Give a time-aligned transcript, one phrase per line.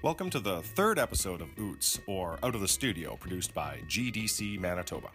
[0.00, 4.56] Welcome to the third episode of OOTS, or Out of the Studio, produced by GDC
[4.60, 5.08] Manitoba.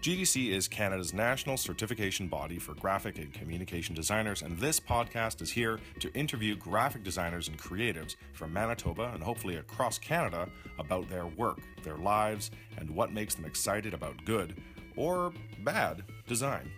[0.00, 5.50] GDC is Canada's national certification body for graphic and communication designers, and this podcast is
[5.50, 10.48] here to interview graphic designers and creatives from Manitoba and hopefully across Canada
[10.78, 14.62] about their work, their lives, and what makes them excited about good
[14.94, 15.32] or
[15.64, 16.70] bad design.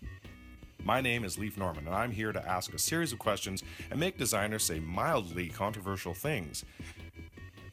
[0.85, 4.01] My name is Leif Norman, and I'm here to ask a series of questions and
[4.01, 6.65] make designers say mildly controversial things.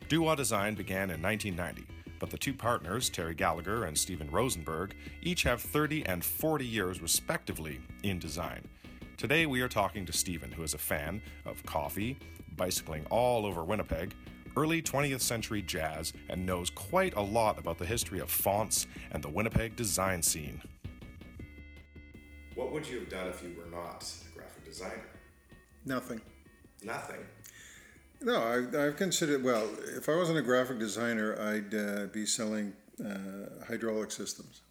[0.07, 1.83] Doowah Design began in 1990,
[2.19, 7.01] but the two partners, Terry Gallagher and Steven Rosenberg, each have 30 and 40 years
[7.01, 8.67] respectively in design.
[9.17, 12.19] Today we are talking to Stephen, who is a fan of coffee,
[12.55, 14.13] bicycling all over Winnipeg,
[14.55, 19.23] early 20th century jazz, and knows quite a lot about the history of fonts and
[19.23, 20.61] the Winnipeg design scene.
[22.53, 25.09] What would you have done if you were not a graphic designer?
[25.83, 26.21] Nothing.
[26.83, 27.25] Nothing.
[28.25, 29.43] No, I, I've considered.
[29.43, 34.61] Well, if I wasn't a graphic designer, I'd uh, be selling uh, hydraulic systems.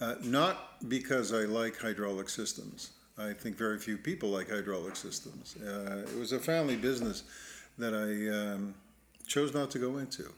[0.00, 2.92] Uh, not because I like hydraulic systems.
[3.18, 5.56] I think very few people like hydraulic systems.
[5.56, 7.24] Uh, it was a family business
[7.76, 8.74] that I um,
[9.26, 10.32] chose not to go into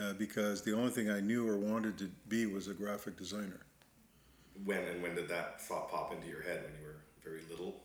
[0.00, 3.58] uh, because the only thing I knew or wanted to be was a graphic designer.
[4.64, 7.80] When and when did that thought pop into your head when you were very little?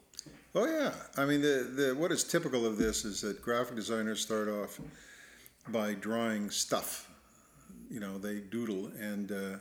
[0.55, 4.21] Oh yeah, I mean the, the what is typical of this is that graphic designers
[4.21, 4.79] start off
[5.69, 7.09] by drawing stuff.
[7.89, 9.57] You know, they doodle, and uh,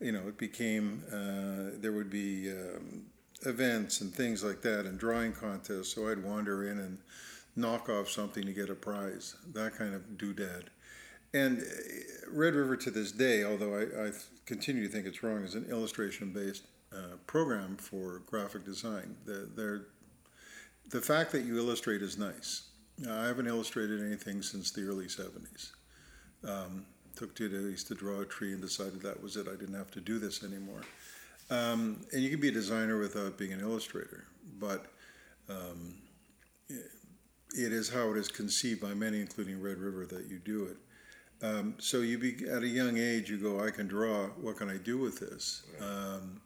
[0.00, 3.04] you know it became uh, there would be um,
[3.44, 5.94] events and things like that, and drawing contests.
[5.94, 6.98] So I'd wander in and
[7.54, 9.36] knock off something to get a prize.
[9.52, 10.64] That kind of doodad.
[11.34, 11.64] And uh,
[12.32, 14.10] Red River to this day, although I, I
[14.46, 19.16] continue to think it's wrong, is an illustration based uh, program for graphic design.
[19.26, 19.82] The, they're
[20.90, 22.68] the fact that you illustrate is nice.
[23.08, 25.70] I haven't illustrated anything since the early 70s.
[26.46, 26.84] Um,
[27.16, 29.46] took two days to draw a tree and decided that was it.
[29.48, 30.82] I didn't have to do this anymore.
[31.50, 34.24] Um, and you can be a designer without being an illustrator,
[34.58, 34.86] but
[35.48, 35.96] um,
[36.68, 40.76] it is how it is conceived by many, including Red River, that you do it.
[41.42, 44.26] Um, so you be at a young age, you go, I can draw.
[44.40, 45.62] What can I do with this?
[45.80, 46.40] Um,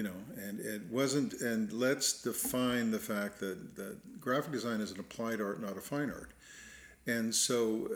[0.00, 1.34] you know, and it wasn't.
[1.42, 5.80] And let's define the fact that that graphic design is an applied art, not a
[5.82, 6.30] fine art.
[7.06, 7.86] And so,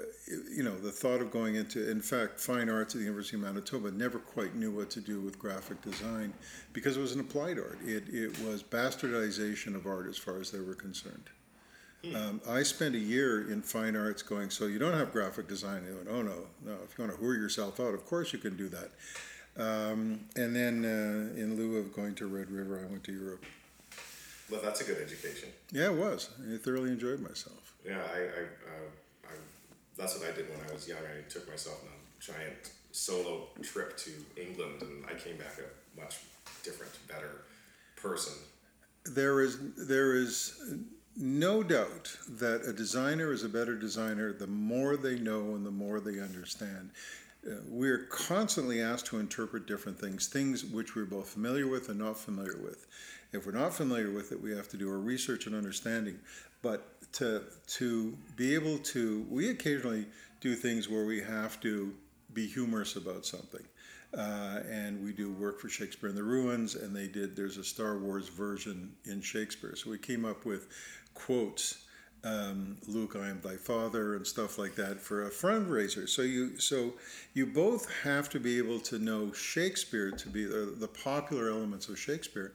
[0.54, 3.42] you know, the thought of going into, in fact, fine arts at the University of
[3.42, 6.34] Manitoba never quite knew what to do with graphic design
[6.74, 7.78] because it was an applied art.
[7.82, 11.30] It, it was bastardization of art as far as they were concerned.
[12.04, 12.16] Hmm.
[12.16, 15.86] Um, I spent a year in fine arts going, so you don't have graphic design.
[15.86, 18.38] They went, oh no, no, if you want to whore yourself out, of course you
[18.38, 18.90] can do that.
[19.56, 23.44] Um, and then, uh, in lieu of going to Red River, I went to Europe.
[24.50, 25.48] Well, that's a good education.
[25.72, 26.30] Yeah, it was.
[26.52, 27.72] I thoroughly enjoyed myself.
[27.86, 29.32] Yeah, I, I, uh, I,
[29.96, 30.98] that's what I did when I was young.
[30.98, 36.00] I took myself on a giant solo trip to England, and I came back a
[36.00, 36.18] much
[36.62, 37.42] different, better
[37.96, 38.34] person.
[39.04, 40.74] There is there is
[41.16, 45.70] no doubt that a designer is a better designer the more they know and the
[45.70, 46.90] more they understand.
[47.68, 52.18] We're constantly asked to interpret different things, things which we're both familiar with and not
[52.18, 52.86] familiar with.
[53.32, 56.18] If we're not familiar with it, we have to do our research and understanding.
[56.62, 60.06] But to to be able to, we occasionally
[60.40, 61.94] do things where we have to
[62.32, 63.64] be humorous about something.
[64.16, 67.34] Uh, and we do work for Shakespeare in the Ruins, and they did.
[67.34, 70.68] There's a Star Wars version in Shakespeare, so we came up with
[71.14, 71.83] quotes
[72.24, 76.08] um, Luke, I am thy father, and stuff like that for a fundraiser.
[76.08, 76.94] So you so
[77.34, 81.88] you both have to be able to know Shakespeare to be the, the popular elements
[81.88, 82.52] of Shakespeare,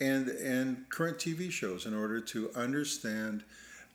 [0.00, 3.44] and and current TV shows in order to understand.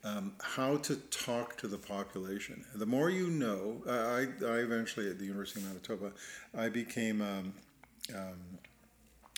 [0.03, 2.63] Um, how to talk to the population.
[2.75, 6.11] The more you know, I, I eventually at the University of Manitoba,
[6.55, 7.53] I became um,
[8.15, 8.37] um,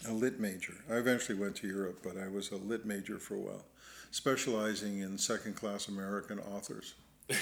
[0.08, 0.76] a lit major.
[0.92, 3.64] I eventually went to Europe, but I was a lit major for a while
[4.12, 6.96] specializing in second class American authors.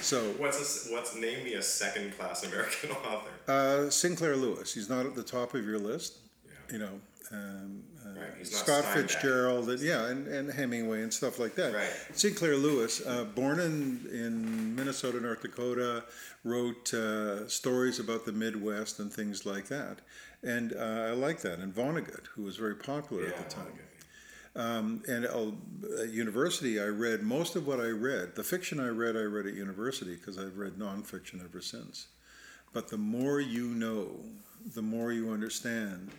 [0.00, 3.30] so what's a, what's name me a second class American author?
[3.48, 4.74] Uh, Sinclair Lewis.
[4.74, 6.18] He's not at the top of your list.
[6.44, 6.52] Yeah.
[6.72, 7.00] You know,
[7.32, 8.46] um, uh, right.
[8.46, 11.74] Scott Fitzgerald, and, yeah, and, and Hemingway and stuff like that.
[11.74, 11.90] Right.
[12.12, 16.04] Sinclair Lewis, uh, born in, in Minnesota, North Dakota,
[16.44, 20.00] wrote uh, stories about the Midwest and things like that.
[20.42, 21.58] And uh, I like that.
[21.58, 23.66] And Vonnegut, who was very popular yeah, at the time.
[23.66, 23.91] Vonnegut.
[24.54, 28.34] Um, and at university, I read most of what I read.
[28.34, 32.08] The fiction I read, I read at university because I've read nonfiction ever since.
[32.72, 34.08] But the more you know,
[34.74, 36.10] the more you understand,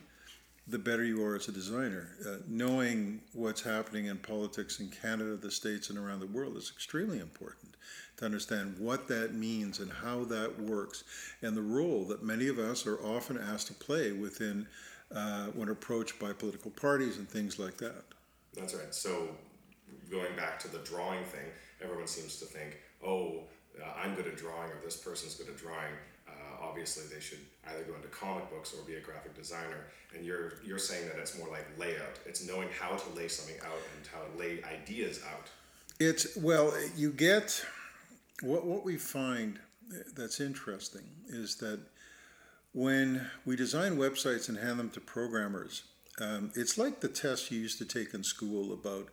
[0.68, 2.10] the better you are as a designer.
[2.26, 6.72] Uh, knowing what's happening in politics in Canada, the States, and around the world is
[6.74, 7.76] extremely important
[8.18, 11.04] to understand what that means and how that works,
[11.42, 14.66] and the role that many of us are often asked to play within
[15.14, 18.04] uh, when approached by political parties and things like that.
[18.56, 18.94] That's right.
[18.94, 19.30] So,
[20.10, 21.46] going back to the drawing thing,
[21.82, 23.44] everyone seems to think, oh,
[23.82, 25.94] uh, I'm good at drawing or this person's good at drawing.
[26.28, 27.40] Uh, obviously, they should
[27.70, 29.88] either go into comic books or be a graphic designer.
[30.16, 32.20] And you're you're saying that it's more like layout.
[32.26, 35.50] It's knowing how to lay something out and how to lay ideas out.
[36.00, 37.64] It's well, you get
[38.42, 39.60] what what we find
[40.16, 41.80] that's interesting is that
[42.74, 45.84] when we design websites and hand them to programmers,
[46.22, 49.10] um, it's like the test you used to take in school about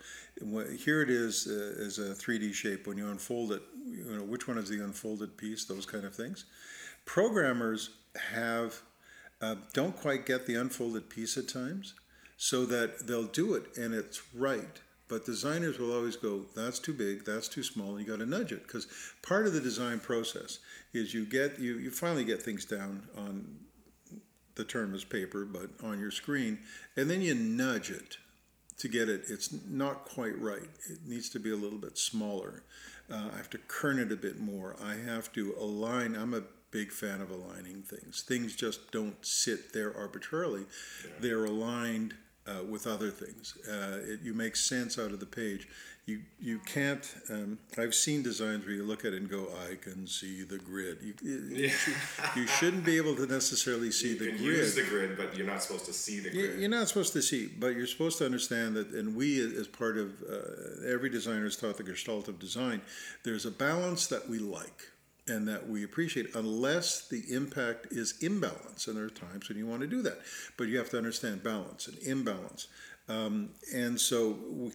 [0.79, 4.47] here it is uh, as a 3D shape when you unfold it, you know, which
[4.47, 6.45] one is the unfolded piece, those kind of things.
[7.07, 7.91] Programmers
[8.33, 8.81] have
[9.41, 11.95] uh, don't quite get the unfolded piece at times,
[12.37, 14.81] so that they'll do it and it's right.
[15.09, 18.27] But designers will always go, that's too big, that's too small, and you got to
[18.27, 18.87] nudge it because
[19.23, 20.59] part of the design process
[20.93, 23.59] is you get you you finally get things down on
[24.55, 26.59] the term is paper, but on your screen,
[26.97, 28.19] and then you nudge it
[28.79, 29.25] to get it.
[29.29, 30.69] It's not quite right.
[30.89, 32.63] It needs to be a little bit smaller.
[33.11, 34.77] Uh, I have to kern it a bit more.
[34.83, 36.15] I have to align.
[36.15, 38.23] I'm a big fan of aligning things.
[38.23, 40.67] Things just don't sit there arbitrarily.
[41.05, 41.11] Yeah.
[41.21, 42.15] They're aligned
[42.51, 43.57] uh, with other things.
[43.69, 45.69] Uh, it, you make sense out of the page.
[46.07, 47.07] You you can't.
[47.29, 50.59] Um, I've seen designs where you look at it and go, "I can see the
[50.59, 51.15] grid." You,
[51.51, 51.73] yeah.
[52.35, 54.57] you, shouldn't be able to necessarily see you the can grid.
[54.57, 56.59] Use the grid, but you're not supposed to see the grid.
[56.59, 58.89] You're not supposed to see, but you're supposed to understand that.
[58.89, 62.81] And we, as part of uh, every designer, is taught the Gestalt of design.
[63.25, 64.91] There's a balance that we like
[65.29, 68.87] and that we appreciate unless the impact is imbalance.
[68.87, 70.21] And there are times when you want to do that,
[70.57, 72.69] but you have to understand balance and imbalance.
[73.09, 74.73] Um, and so we,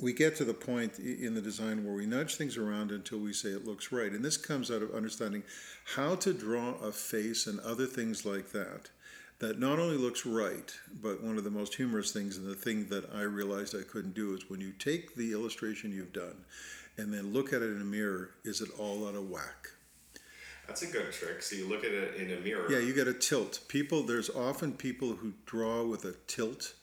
[0.00, 3.32] we get to the point in the design where we nudge things around until we
[3.32, 4.12] say it looks right.
[4.12, 5.42] And this comes out of understanding
[5.94, 8.90] how to draw a face and other things like that
[9.40, 10.72] that not only looks right,
[11.02, 14.14] but one of the most humorous things and the thing that I realized I couldn't
[14.14, 16.44] do is when you take the illustration you've done
[16.96, 19.68] and then look at it in a mirror, is it all out of whack?
[20.66, 21.42] That's a good trick.
[21.42, 22.70] So you look at it in a mirror.
[22.70, 23.60] Yeah, you got a tilt.
[23.68, 26.74] People, there's often people who draw with a tilt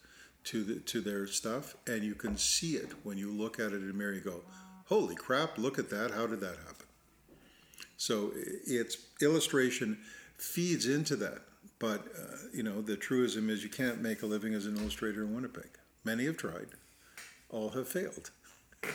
[0.46, 3.82] to the to their stuff, and you can see it when you look at it
[3.82, 4.14] in a mirror.
[4.14, 4.42] You go,
[4.86, 5.58] "Holy crap!
[5.58, 6.12] Look at that!
[6.12, 6.86] How did that happen?"
[7.98, 10.00] So it's illustration
[10.38, 11.42] feeds into that,
[11.80, 15.24] but uh, you know the truism is you can't make a living as an illustrator
[15.24, 15.70] in Winnipeg.
[16.04, 16.70] Many have tried,
[17.50, 18.32] all have failed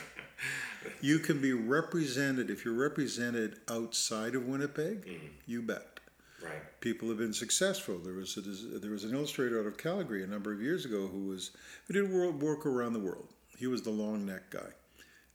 [1.01, 5.07] you can be represented if you're represented outside of Winnipeg.
[5.07, 5.27] Mm-hmm.
[5.47, 6.01] You bet.
[6.43, 6.81] Right.
[6.81, 7.99] People have been successful.
[7.99, 8.41] There was a,
[8.79, 11.53] there was an illustrator out of Calgary a number of years ago who was
[11.87, 13.29] who did world work around the world.
[13.57, 14.71] He was the long neck guy.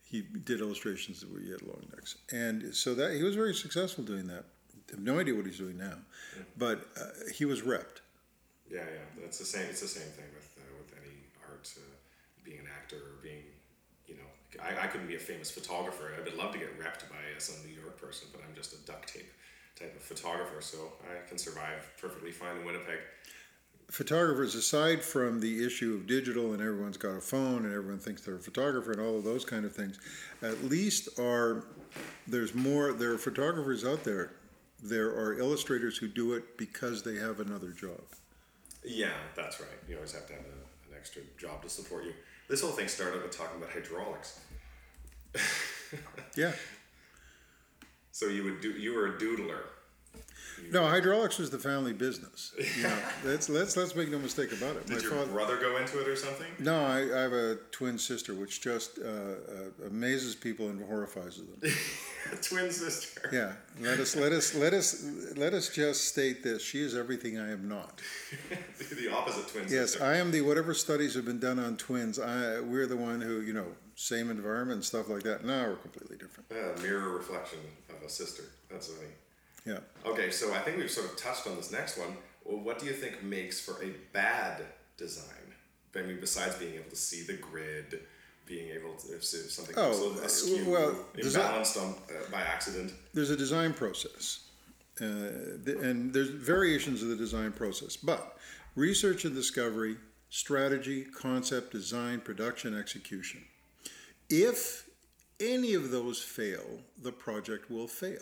[0.04, 4.04] He did illustrations where you had long necks, and so that he was very successful
[4.04, 4.46] doing that.
[4.90, 5.96] I have no idea what he's doing now,
[6.36, 6.44] yeah.
[6.58, 8.04] but uh, he was repped.
[8.70, 9.68] Yeah, yeah, that's the same.
[9.70, 11.16] It's the same thing with uh, with any
[11.50, 11.82] art, uh,
[12.44, 13.44] being an actor or being
[14.64, 16.14] I, I couldn't be a famous photographer.
[16.18, 18.78] I would love to get repped by some New York person, but I'm just a
[18.86, 19.32] duct tape
[19.80, 23.00] type of photographer, so I can survive perfectly fine in Winnipeg.
[23.90, 28.22] Photographers, aside from the issue of digital and everyone's got a phone and everyone thinks
[28.22, 30.00] they're a photographer and all of those kind of things,
[30.42, 31.66] at least are
[32.28, 32.94] there's more.
[32.94, 34.32] There are photographers out there.
[34.82, 38.02] There are illustrators who do it because they have another job.
[38.84, 39.70] Yeah, that's right.
[39.88, 42.14] You always have to have a, an extra job to support you.
[42.48, 44.40] This whole thing started with talking about hydraulics.
[46.36, 46.54] Yeah.
[48.14, 48.70] So you would do.
[48.72, 49.62] You were a doodler.
[50.70, 52.54] No, hydraulics was the family business.
[52.78, 54.86] You know, let's let's let's make no mistake about it.
[54.86, 56.48] Did My your father, brother go into it or something?
[56.60, 61.38] No, I, I have a twin sister, which just uh, uh, amazes people and horrifies
[61.38, 61.48] them.
[62.42, 63.30] twin sister.
[63.32, 67.40] Yeah, let us let us let us let us just state this: she is everything
[67.40, 68.02] I am not.
[68.78, 70.06] the opposite twin yes, sister.
[70.06, 72.20] I am the whatever studies have been done on twins.
[72.20, 73.68] I we're the one who you know
[74.02, 75.46] same environment and stuff like that.
[75.46, 76.50] No, we're completely different.
[76.52, 78.44] Yeah, mirror reflection of a sister.
[78.70, 79.10] That's funny.
[79.66, 79.80] Yeah.
[80.06, 82.18] Okay, so I think we've sort of touched on this next one.
[82.44, 84.64] Well, what do you think makes for a bad
[84.98, 85.26] design?
[85.96, 88.00] I mean, besides being able to see the grid,
[88.48, 92.94] being able to if something oh, askew, well, imbalanced on, uh, by accident.
[93.14, 94.48] There's a design process,
[95.00, 95.06] uh,
[95.64, 97.98] the, and there's variations of the design process.
[97.98, 98.38] But
[98.76, 99.98] research and discovery,
[100.30, 103.44] strategy, concept, design, production, execution.
[104.32, 104.90] If
[105.40, 108.22] any of those fail, the project will fail.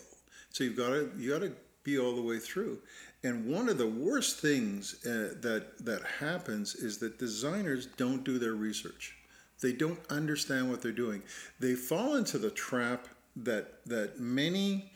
[0.51, 2.79] So you've got to you got to be all the way through.
[3.23, 8.39] And one of the worst things uh, that that happens is that designers don't do
[8.39, 9.15] their research.
[9.61, 11.21] They don't understand what they're doing.
[11.59, 14.91] They fall into the trap that that many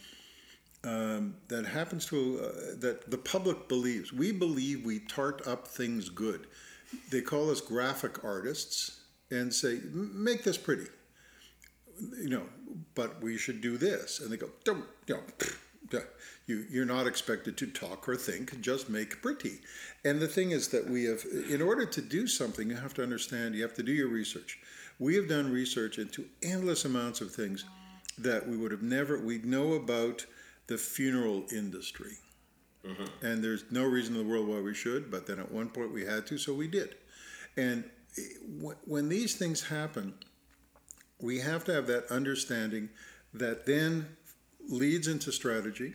[0.84, 4.12] um, that happens to uh, that the public believes.
[4.12, 6.48] We believe we tart up things good.
[7.12, 9.01] They call us graphic artists
[9.32, 10.88] and say, "Make this pretty,"
[12.00, 12.43] you know.
[12.95, 15.21] But we should do this, and they go, "Don't, you know."
[16.45, 19.62] You, you're not expected to talk or think, just make pretty.
[20.03, 23.03] And the thing is that we have, in order to do something, you have to
[23.03, 24.59] understand, you have to do your research.
[25.00, 27.63] We have done research into endless amounts of things
[28.17, 30.25] that we would have never, we'd know about
[30.67, 32.17] the funeral industry.
[32.85, 33.25] Mm-hmm.
[33.25, 35.93] And there's no reason in the world why we should, but then at one point
[35.93, 36.95] we had to, so we did.
[37.55, 37.89] And
[38.85, 40.15] when these things happen,
[41.24, 42.89] we have to have that understanding
[43.34, 44.06] that then
[44.68, 45.94] leads into strategy.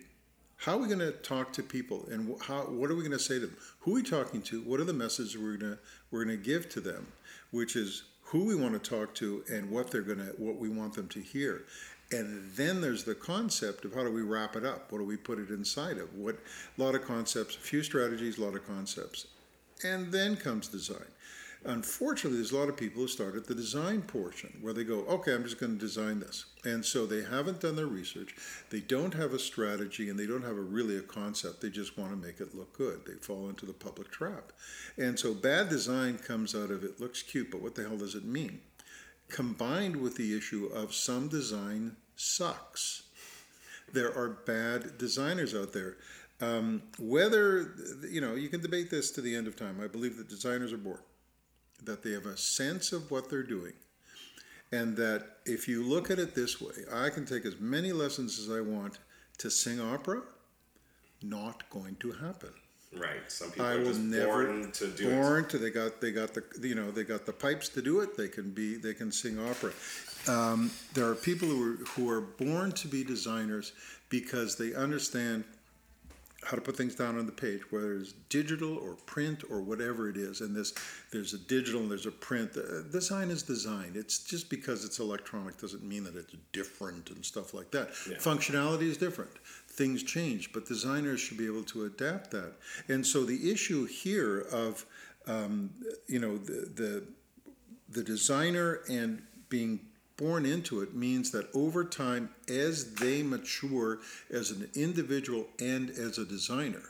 [0.57, 2.63] How are we going to talk to people, and how?
[2.63, 3.57] What are we going to say to them?
[3.81, 4.63] Who are we talking to?
[4.63, 5.79] What are the messages we're going to
[6.11, 7.07] we're going to give to them?
[7.53, 10.69] Which is who we want to talk to and what they're going to what we
[10.69, 11.65] want them to hear.
[12.11, 14.91] And then there's the concept of how do we wrap it up?
[14.91, 16.13] What do we put it inside of?
[16.15, 16.37] What
[16.79, 19.27] a lot of concepts, a few strategies, a lot of concepts.
[19.85, 21.07] And then comes design.
[21.65, 25.01] Unfortunately, there's a lot of people who start at the design portion where they go,
[25.07, 26.45] okay, I'm just going to design this.
[26.65, 28.37] And so they haven't done their research.
[28.71, 31.61] They don't have a strategy and they don't have a really a concept.
[31.61, 33.01] They just want to make it look good.
[33.05, 34.53] They fall into the public trap.
[34.97, 38.15] And so bad design comes out of it looks cute, but what the hell does
[38.15, 38.61] it mean?
[39.29, 43.03] Combined with the issue of some design sucks.
[43.93, 45.97] There are bad designers out there.
[46.41, 47.75] Um, whether,
[48.09, 49.81] you know, you can debate this to the end of time.
[49.83, 51.01] I believe that designers are born
[51.85, 53.73] that they have a sense of what they're doing.
[54.71, 58.39] And that if you look at it this way, I can take as many lessons
[58.39, 58.99] as I want
[59.39, 60.23] to sing opera,
[61.23, 62.51] not going to happen.
[62.97, 63.31] Right.
[63.31, 65.51] Some people I are just never, born to do born it.
[65.51, 68.17] to they got they got the you know they got the pipes to do it.
[68.17, 69.73] They can be they can sing opera.
[70.27, 73.73] Um, there are people who are who are born to be designers
[74.09, 75.45] because they understand
[76.45, 80.09] how to put things down on the page, whether it's digital or print or whatever
[80.09, 80.41] it is.
[80.41, 80.73] And this,
[81.11, 82.57] there's a digital and there's a print.
[82.57, 83.93] Uh, design is design.
[83.97, 87.91] It's just because it's electronic doesn't mean that it's different and stuff like that.
[88.09, 88.19] Yeah.
[88.19, 89.33] Functionality is different.
[89.69, 92.53] Things change, but designers should be able to adapt that.
[92.89, 94.87] And so the issue here of,
[95.27, 95.71] um,
[96.07, 97.05] you know, the, the
[97.91, 99.81] the designer and being
[100.19, 106.19] born into it means that over time, as they mature as an individual and as
[106.19, 106.83] a designer,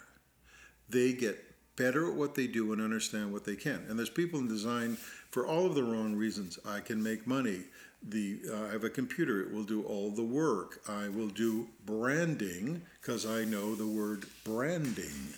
[0.88, 1.44] they get
[1.76, 3.84] better at what they do and understand what they can.
[3.88, 4.96] And there's people in design
[5.30, 6.58] for all of the wrong reasons.
[6.66, 7.60] I can make money.
[8.02, 10.80] The uh, I have a computer; it will do all the work.
[10.88, 15.34] I will do branding because I know the word branding.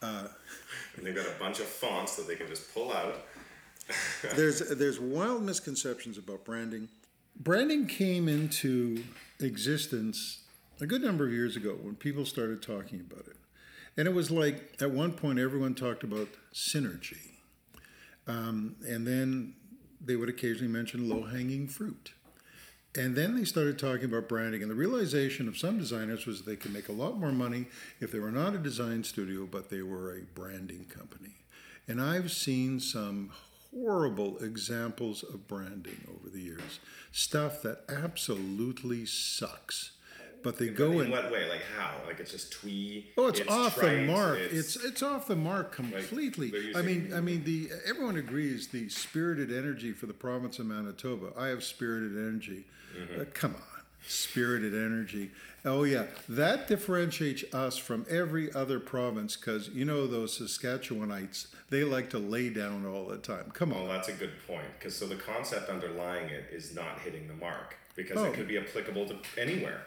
[0.00, 0.28] Uh,
[0.96, 3.26] and they've got a bunch of fonts that they can just pull out.
[4.36, 6.88] there's there's wild misconceptions about branding
[7.36, 9.02] branding came into
[9.40, 10.40] existence
[10.80, 13.36] a good number of years ago when people started talking about it.
[13.96, 17.32] And it was like at one point everyone talked about synergy.
[18.26, 19.54] Um, and then
[20.00, 22.12] they would occasionally mention low hanging fruit.
[22.96, 24.62] And then they started talking about branding.
[24.62, 27.66] And the realization of some designers was they could make a lot more money
[28.00, 31.34] if they were not a design studio, but they were a branding company.
[31.88, 33.30] And I've seen some
[33.74, 36.80] horrible examples of branding over the years.
[37.12, 39.92] Stuff that absolutely sucks.
[40.42, 41.48] But they go in, in what way?
[41.48, 41.94] Like how?
[42.06, 43.06] Like it's just twee.
[43.16, 44.38] Oh, it's, it's off trite, the mark.
[44.38, 46.50] It's, it's, it's off the mark completely.
[46.50, 50.66] Like, I mean, I mean, the everyone agrees the spirited energy for the province of
[50.66, 51.32] Manitoba.
[51.34, 52.66] I have spirited energy.
[52.94, 53.22] Mm-hmm.
[53.22, 55.30] Uh, come on, spirited energy.
[55.66, 61.84] Oh yeah, that differentiates us from every other province because you know those Saskatchewanites, they
[61.84, 63.50] like to lay down all the time.
[63.54, 63.84] Come on.
[63.84, 67.34] Well, that's a good point because so the concept underlying it is not hitting the
[67.34, 68.24] mark because oh.
[68.24, 69.86] it could be applicable to anywhere.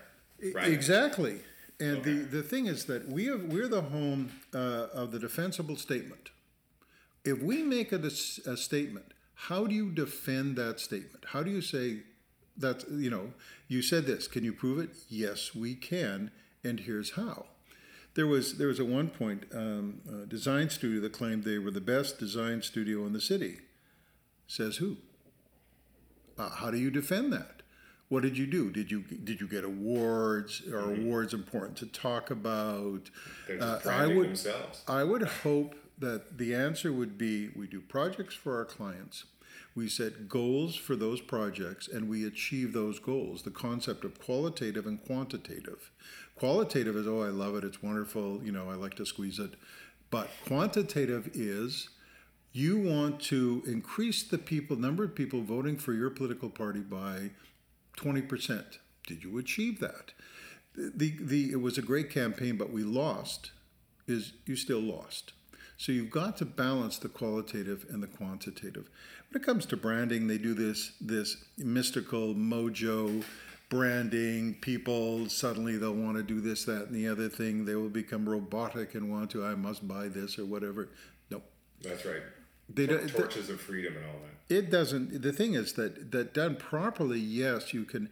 [0.54, 0.68] Right?
[0.68, 1.42] Exactly.
[1.80, 2.12] And okay.
[2.12, 6.30] the, the thing is that we have, we're the home uh, of the defensible statement.
[7.24, 11.26] If we make a, a statement, how do you defend that statement?
[11.28, 12.00] How do you say
[12.58, 13.34] that, you know,
[13.68, 14.28] you said this.
[14.28, 14.90] Can you prove it?
[15.10, 16.32] Yes, we can,
[16.64, 17.46] and here's how.
[18.16, 21.70] There was there was at one point um, a design studio that claimed they were
[21.70, 23.60] the best design studio in the city.
[24.48, 24.98] Says who?
[26.38, 27.62] Uh, how do you defend that?
[28.10, 28.72] What did you do?
[28.72, 30.62] Did you did you get awards?
[30.68, 31.04] Are mm-hmm.
[31.04, 33.12] awards important to talk about?
[33.48, 34.84] They're just uh, I would themselves.
[34.88, 39.26] I would hope that the answer would be we do projects for our clients
[39.78, 43.44] We set goals for those projects and we achieve those goals.
[43.44, 45.92] The concept of qualitative and quantitative.
[46.36, 49.52] Qualitative is, oh, I love it, it's wonderful, you know, I like to squeeze it.
[50.10, 51.90] But quantitative is,
[52.54, 57.30] you want to increase the people number of people voting for your political party by
[57.98, 58.80] 20%.
[59.06, 60.12] Did you achieve that?
[60.76, 63.52] The, the, it was a great campaign, but we lost.
[64.08, 65.34] Is you still lost.
[65.78, 68.90] So you've got to balance the qualitative and the quantitative.
[69.30, 73.24] When it comes to branding, they do this this mystical mojo
[73.70, 74.56] branding.
[74.56, 77.66] People suddenly they'll want to do this, that, and the other thing.
[77.66, 79.46] They will become robotic and want to.
[79.46, 80.90] I must buy this or whatever.
[81.30, 81.42] No,
[81.82, 82.22] That's right.
[82.74, 83.08] they don't.
[83.10, 84.56] Torches of freedom and all that.
[84.56, 85.22] It doesn't.
[85.22, 88.10] The thing is that that done properly, yes, you can.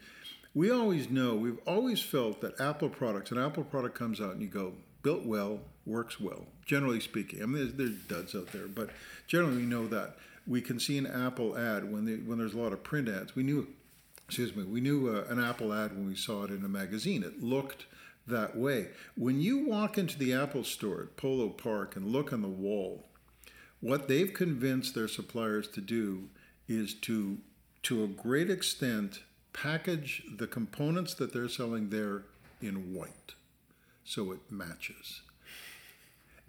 [0.54, 1.36] We always know.
[1.36, 4.74] We've always felt that Apple products, an Apple product comes out and you go,
[5.06, 6.48] built well, works well.
[6.66, 8.90] Generally speaking, I mean, there's, there's duds out there, but
[9.28, 10.18] generally we know that.
[10.48, 13.36] We can see an Apple ad when they, when there's a lot of print ads.
[13.36, 13.68] We knew,
[14.28, 17.22] excuse me, we knew uh, an Apple ad when we saw it in a magazine.
[17.22, 17.86] It looked
[18.26, 18.88] that way.
[19.16, 23.06] When you walk into the Apple store at Polo Park and look on the wall,
[23.82, 26.30] what they've convinced their suppliers to do
[26.68, 27.38] is to
[27.84, 29.20] to a great extent
[29.54, 32.24] package the components that they're selling there
[32.60, 33.36] in white
[34.06, 35.22] so it matches.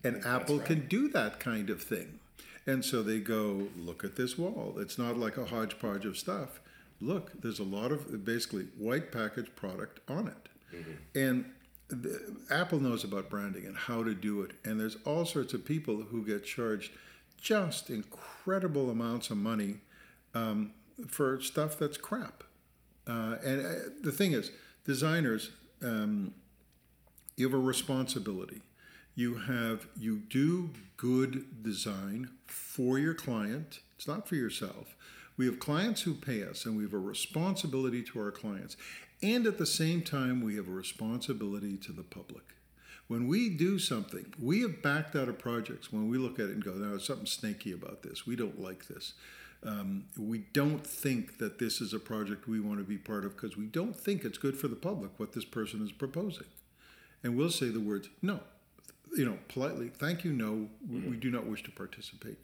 [0.04, 0.66] And apple right.
[0.66, 2.20] can do that kind of thing.
[2.66, 4.74] And so they go look at this wall.
[4.78, 6.60] It's not like a hodgepodge of stuff.
[7.00, 10.48] Look there's a lot of basically white packaged product on it.
[11.14, 11.46] And
[11.88, 15.64] the, Apple knows about branding and how to do it, and there's all sorts of
[15.64, 16.92] people who get charged
[17.40, 19.76] just incredible amounts of money
[20.34, 20.72] um,
[21.06, 22.42] for stuff that's crap.
[23.06, 23.70] Uh, and uh,
[24.02, 24.50] the thing is,
[24.84, 25.50] designers,
[25.82, 26.34] um,
[27.36, 28.62] you have a responsibility.
[29.14, 33.80] You have you do good design for your client.
[33.96, 34.94] It's not for yourself.
[35.36, 38.76] We have clients who pay us, and we have a responsibility to our clients.
[39.22, 42.44] And at the same time, we have a responsibility to the public.
[43.08, 46.52] When we do something, we have backed out of projects when we look at it
[46.52, 48.26] and go, there's something snaky about this.
[48.26, 49.14] We don't like this.
[49.62, 53.36] Um, we don't think that this is a project we want to be part of
[53.36, 56.46] because we don't think it's good for the public what this person is proposing.
[57.26, 58.38] And we'll say the words, no,
[59.16, 62.38] you know, politely, thank you, no, we, we do not wish to participate.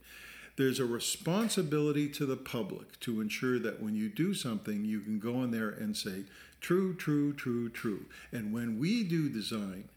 [0.57, 5.21] There's a responsibility to the public to ensure that when you do something, you can
[5.21, 6.25] go in there and say,
[6.61, 8.07] true, true, true, true.
[8.33, 9.89] And when we do design,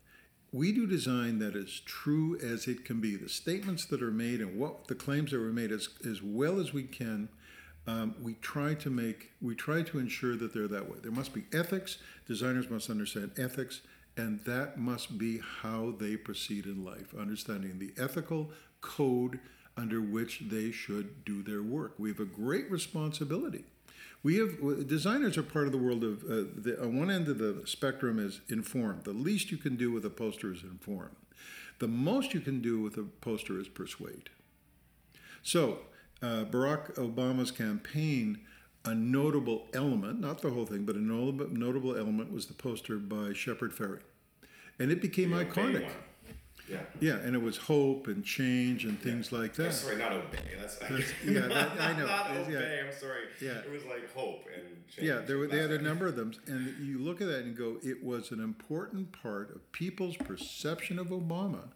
[0.52, 3.16] we do design that is true as it can be.
[3.16, 6.60] The statements that are made and what the claims that were made as, as well
[6.60, 7.28] as we can,
[7.88, 10.98] um, we try to make, we try to ensure that they're that way.
[11.02, 11.98] There must be ethics.
[12.28, 13.82] Designers must understand ethics,
[14.18, 18.52] and that must be how they proceed in life, understanding the ethical
[18.82, 19.40] code
[19.78, 21.96] under which they should do their work.
[21.98, 23.66] We have a great responsibility.
[24.24, 27.38] We have designers are part of the world of uh, the, on one end of
[27.38, 29.04] the spectrum is informed.
[29.04, 31.16] The least you can do with a poster is inform.
[31.80, 34.30] The most you can do with a poster is persuade.
[35.44, 35.80] So
[36.24, 38.40] uh, Barack Obama's campaign,
[38.86, 43.34] a notable element, not the whole thing, but a notable, element was the poster by
[43.34, 44.00] Shepard Fairey,
[44.80, 45.90] and it became The iconic.
[46.70, 46.80] Yeah.
[47.00, 49.72] Yeah, and it was hope and change and things like that.
[49.72, 50.40] Sorry, not obey.
[50.60, 50.80] That's,
[51.24, 52.08] yeah, that- I know.
[52.08, 52.58] not It's- yeah.
[52.58, 52.82] obey.
[52.88, 53.20] I'm sorry.
[53.40, 53.60] Yeah.
[53.60, 55.08] It was like hope and change.
[55.08, 57.56] Yeah, there were, they had a number of them, and you look at that and
[57.56, 61.68] go, it was an important part of people's perception of Obama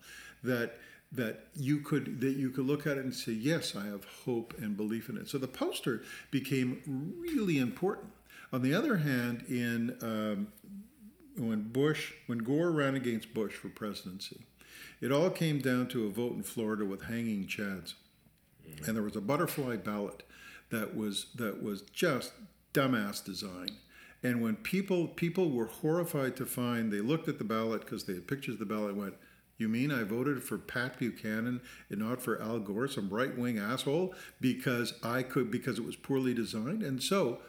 [0.43, 0.77] that
[1.11, 4.53] that you could that you could look at it and say, yes, I have hope
[4.59, 5.27] and belief in it.
[5.27, 8.11] So the poster became really important.
[8.51, 10.47] On the other hand, in um,
[11.37, 14.45] when Bush, when Gore ran against Bush for presidency,
[15.01, 17.93] it all came down to a vote in Florida with hanging chads,
[18.85, 20.23] and there was a butterfly ballot
[20.69, 22.33] that was that was just
[22.73, 23.69] dumbass design.
[24.21, 28.13] And when people people were horrified to find, they looked at the ballot because they
[28.13, 29.15] had pictures of the ballot went,
[29.59, 33.59] "You mean I voted for Pat Buchanan and not for Al Gore, some right wing
[33.59, 37.39] asshole, because I could because it was poorly designed?" And so,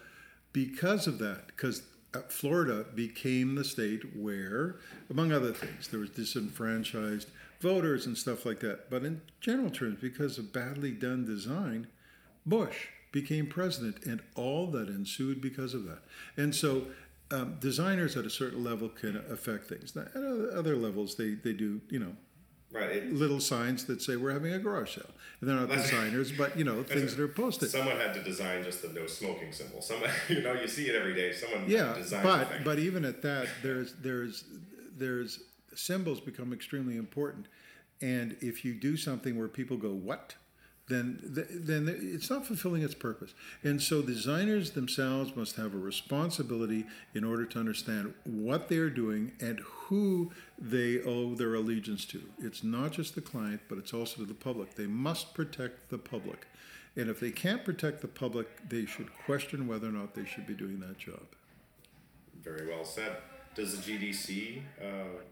[0.53, 4.77] because of that, because uh, Florida became the state where,
[5.09, 8.91] among other things, there was disenfranchised voters and stuff like that.
[8.91, 11.87] But in general terms, because of badly done design,
[12.45, 16.03] Bush became president, and all that ensued because of that.
[16.37, 16.87] And so,
[17.31, 19.95] um, designers at a certain level can affect things.
[19.95, 22.17] Now, at other levels, they, they do, you know,
[22.73, 23.05] Right.
[23.13, 25.11] Little signs that say we're having a garage sale.
[25.41, 27.69] And they're not designers, but, you know, things that are posted.
[27.69, 29.83] someone had to design just the no smoking symbol.
[29.83, 31.33] Someone, you know, you see it every day.
[31.33, 34.45] Someone Yeah, designed but but even at that, there's there's
[34.97, 35.41] there's
[35.75, 37.49] symbols become extremely important,
[38.01, 40.37] and if you do something where people go what,
[40.91, 43.33] then then it's not fulfilling its purpose.
[43.63, 49.33] And so designers themselves must have a responsibility in order to understand what they're doing
[49.41, 52.23] and who they owe their allegiance to.
[52.39, 54.75] It's not just the client, but it's also to the public.
[54.75, 56.47] They must protect the public.
[56.97, 60.47] And if they can't protect the public, they should question whether or not they should
[60.47, 61.23] be doing that job.
[62.43, 63.17] Very well said.
[63.55, 64.85] Does the GDC uh,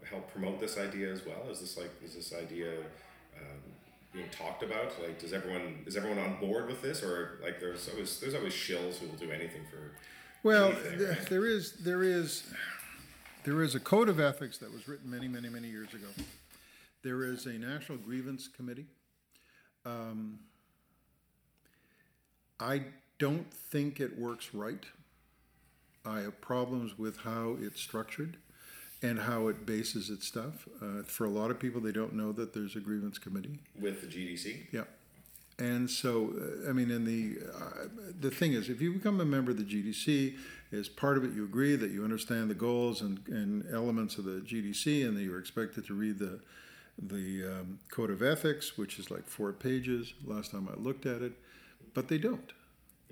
[0.09, 1.47] help promote this idea as well?
[1.49, 2.71] Is this like is this idea
[3.37, 3.61] um,
[4.11, 4.91] being talked about?
[5.01, 8.53] Like, does everyone is everyone on board with this, or like there's always there's always
[8.53, 9.91] shills who will do anything for.
[10.43, 11.29] Well, anything, th- right?
[11.29, 12.43] there is there is
[13.43, 16.07] there is a code of ethics that was written many many many years ago.
[17.03, 18.87] There is a national grievance committee.
[19.85, 20.39] Um,
[22.59, 22.83] I
[23.19, 24.83] don't think it works right.
[26.05, 28.37] I have problems with how it's structured
[29.01, 30.67] and how it bases its stuff.
[30.81, 33.59] Uh, for a lot of people, they don't know that there's a grievance committee.
[33.79, 34.67] with the GDC.
[34.71, 34.83] Yeah.
[35.57, 36.33] And so,
[36.65, 37.87] uh, I mean, and the uh,
[38.19, 40.37] the thing is, if you become a member of the GDC,
[40.71, 44.23] as part of it, you agree that you understand the goals and, and elements of
[44.23, 46.39] the GDC, and that you're expected to read the
[47.01, 50.13] the um, code of ethics, which is like four pages.
[50.25, 51.33] Last time I looked at it,
[51.93, 52.51] but they don't.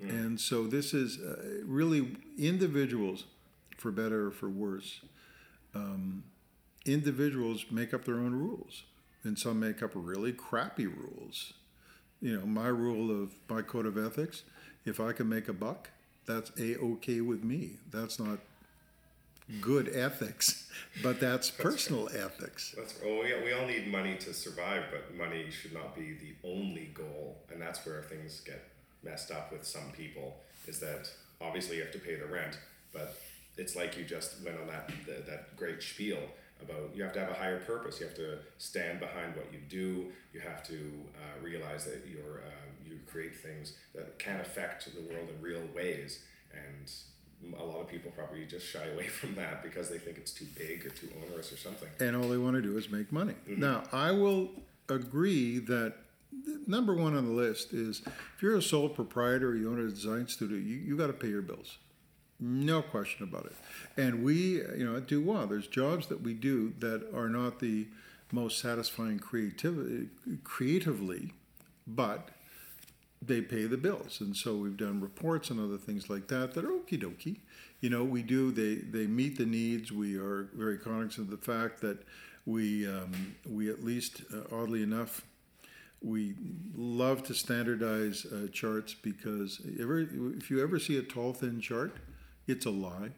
[0.00, 3.24] And so this is uh, really individuals,
[3.76, 5.00] for better or for worse.
[5.78, 6.24] Um,
[6.84, 8.82] individuals make up their own rules,
[9.22, 11.52] and some make up really crappy rules
[12.20, 14.42] you know, my rule of my code of ethics,
[14.84, 15.90] if I can make a buck,
[16.26, 17.72] that's a okay with me.
[17.90, 18.38] That's not
[19.60, 20.70] good ethics,
[21.02, 22.74] but that's personal ethics.
[22.76, 26.48] That's oh yeah, we all need money to survive, but money should not be the
[26.48, 28.68] only goal, and that's where things get
[29.02, 30.36] messed up with some people.
[30.66, 31.08] Is that
[31.40, 32.58] obviously you have to pay the rent,
[32.92, 33.16] but
[33.58, 36.18] it's like you just went on that the, that great spiel
[36.62, 38.00] about you have to have a higher purpose.
[38.00, 40.06] You have to stand behind what you do.
[40.32, 45.02] You have to uh, realize that you're uh, you create things that can affect the
[45.02, 46.20] world in real ways,
[46.52, 46.90] and
[47.58, 50.46] a lot of people probably just shy away from that because they think it's too
[50.56, 51.88] big or too onerous or something.
[52.00, 53.34] And all they want to do is make money.
[53.46, 54.50] Now, I will
[54.88, 55.94] agree that
[56.66, 58.02] number one on the list is
[58.36, 61.28] if you're a sole proprietor you own a design studio, you, you got to pay
[61.28, 61.78] your bills.
[62.40, 63.56] No question about it.
[63.96, 65.46] And we, you know, do well.
[65.46, 67.88] There's jobs that we do that are not the
[68.30, 70.08] most satisfying creativity,
[70.44, 71.32] creatively,
[71.86, 72.28] but
[73.20, 74.20] they pay the bills.
[74.20, 77.38] And so we've done reports and other things like that that are okie dokie.
[77.80, 79.90] You know, we do, they, they meet the needs.
[79.90, 82.04] We are very cognizant of the fact that
[82.46, 85.22] we, um, we at least, uh, oddly enough,
[86.00, 86.34] we
[86.76, 90.00] love to standardize uh, charts because ever,
[90.36, 91.96] if you ever see a tall, thin chart,
[92.48, 93.10] it's a lie.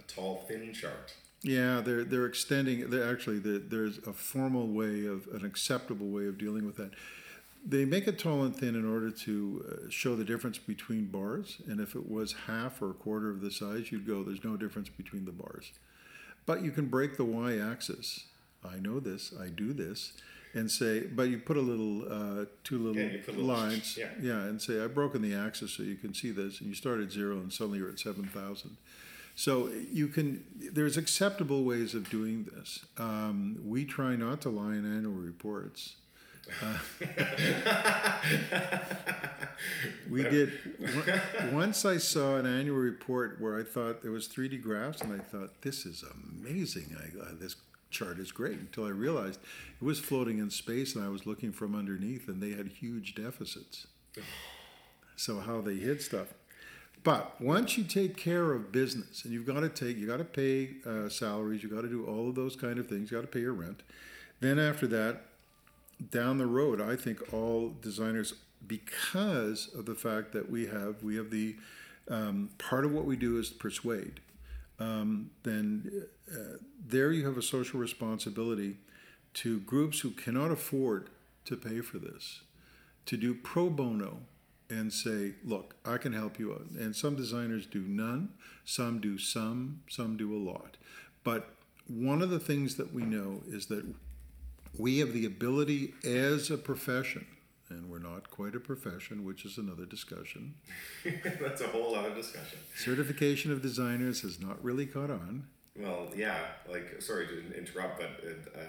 [0.00, 1.14] A tall, thin chart.
[1.42, 2.90] Yeah, they're they're extending.
[2.90, 6.90] They're actually the, there's a formal way of an acceptable way of dealing with that.
[7.64, 11.58] They make it tall and thin in order to uh, show the difference between bars.
[11.68, 14.56] And if it was half or a quarter of the size, you'd go, "There's no
[14.56, 15.72] difference between the bars."
[16.46, 18.24] But you can break the y-axis.
[18.64, 19.32] I know this.
[19.38, 20.14] I do this,
[20.58, 23.96] and say, but you put a little uh, two little Yeah, little- lines.
[23.98, 24.10] yeah.
[24.20, 27.00] yeah, and say I've broken the axis so you can see this, and you start
[27.00, 28.76] at zero, and suddenly you're at seven thousand.
[29.34, 30.44] So you can.
[30.72, 32.84] There's acceptable ways of doing this.
[32.98, 35.94] Um, we try not to lie in annual reports.
[36.62, 36.78] Uh,
[40.10, 40.52] we did.
[41.52, 45.18] Once I saw an annual report where I thought there was 3D graphs, and I
[45.22, 46.04] thought this is
[46.42, 46.96] amazing.
[46.98, 47.56] I, uh, this
[47.90, 48.58] chart is great.
[48.58, 49.40] Until I realized
[49.80, 53.14] it was floating in space, and I was looking from underneath, and they had huge
[53.14, 53.86] deficits.
[55.16, 56.28] So how they hid stuff.
[57.04, 60.24] But once you take care of business, and you've got to take, you got to
[60.24, 63.22] pay uh, salaries, you got to do all of those kind of things, you got
[63.22, 63.82] to pay your rent.
[64.40, 65.22] Then after that,
[66.10, 68.34] down the road, I think all designers,
[68.66, 71.56] because of the fact that we have, we have the
[72.10, 74.20] um, part of what we do is persuade.
[74.80, 78.76] Um, then uh, there you have a social responsibility
[79.34, 81.10] to groups who cannot afford
[81.44, 82.42] to pay for this
[83.06, 84.18] to do pro bono
[84.70, 86.66] and say, look, I can help you out.
[86.78, 88.30] And some designers do none,
[88.66, 90.76] some do some, some do a lot.
[91.24, 91.54] But
[91.86, 93.84] one of the things that we know is that
[94.76, 97.26] we have the ability as a profession,
[97.70, 100.54] and we're not quite a profession, which is another discussion.
[101.40, 102.58] That's a whole other discussion.
[102.76, 105.46] Certification of designers has not really caught on.
[105.76, 108.60] Well, yeah, like sorry to interrupt, but uh,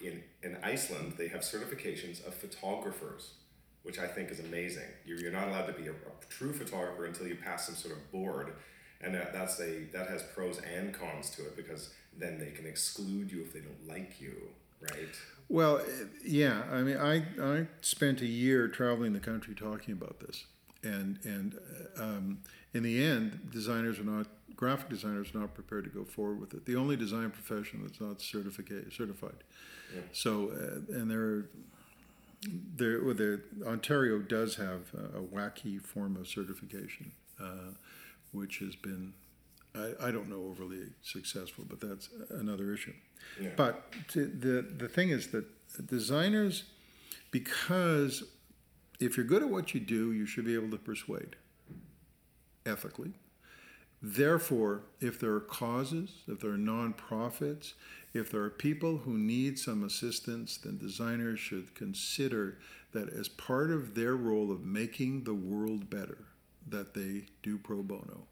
[0.00, 3.34] in in Iceland they have certifications of photographers,
[3.82, 4.88] which I think is amazing.
[5.04, 7.94] You're, you're not allowed to be a, a true photographer until you pass some sort
[7.94, 8.54] of board,
[9.02, 12.66] and that, that's a that has pros and cons to it because then they can
[12.66, 14.48] exclude you if they don't like you.
[14.80, 15.08] Right?
[15.48, 15.80] Well,
[16.24, 16.62] yeah.
[16.70, 20.44] I mean, I, I spent a year traveling the country talking about this,
[20.82, 21.58] and and
[21.98, 22.38] uh, um,
[22.74, 24.26] in the end, designers are not
[24.58, 26.66] graphic designers are not prepared to go forward with it.
[26.66, 29.44] The only design profession that's not certificate certified.
[29.94, 30.00] Yeah.
[30.12, 31.44] So, uh, and there,
[32.76, 37.70] there, well, the Ontario does have a, a wacky form of certification, uh,
[38.32, 39.12] which has been,
[39.78, 42.94] I, I don't know, overly successful, but that's another issue.
[43.40, 43.50] Yeah.
[43.56, 45.44] But to, the the thing is that
[45.86, 46.64] designers,
[47.30, 48.24] because
[49.00, 51.36] if you're good at what you do, you should be able to persuade
[52.66, 53.12] ethically.
[54.00, 57.72] Therefore, if there are causes, if there are nonprofits,
[58.14, 62.58] if there are people who need some assistance, then designers should consider
[62.92, 66.26] that as part of their role of making the world better,
[66.66, 68.26] that they do pro bono.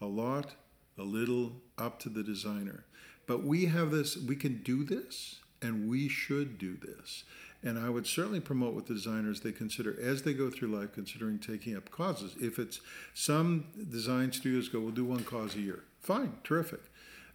[0.00, 0.56] A lot,
[0.98, 2.84] a little, up to the designer.
[3.26, 7.24] But we have this, we can do this, and we should do this.
[7.62, 10.92] And I would certainly promote with the designers they consider as they go through life,
[10.92, 12.34] considering taking up causes.
[12.38, 12.80] If it's
[13.14, 15.84] some design studios go, we'll do one cause a year.
[16.00, 16.82] Fine, terrific.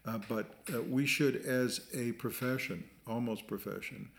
[0.06, 4.10] Uh, but uh, we should, as a profession, almost profession,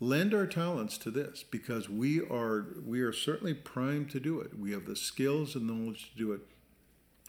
[0.00, 4.58] lend our talents to this because we are we are certainly primed to do it.
[4.58, 6.40] We have the skills and the knowledge to do it,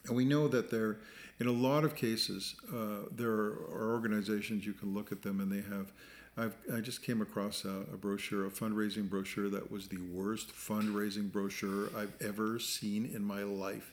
[0.08, 0.98] and we know that there,
[1.40, 5.52] in a lot of cases, uh, there are organizations you can look at them and
[5.52, 5.92] they have.
[6.38, 10.54] I've, I just came across a, a brochure, a fundraising brochure that was the worst
[10.56, 13.92] fundraising brochure I've ever seen in my life.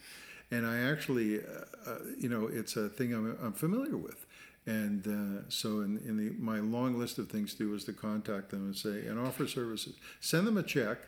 [0.51, 4.25] And I actually, uh, uh, you know, it's a thing I'm, I'm familiar with.
[4.67, 7.93] And uh, so, in, in the, my long list of things to do is to
[7.93, 9.95] contact them and say, and offer services.
[10.21, 10.99] Send them a check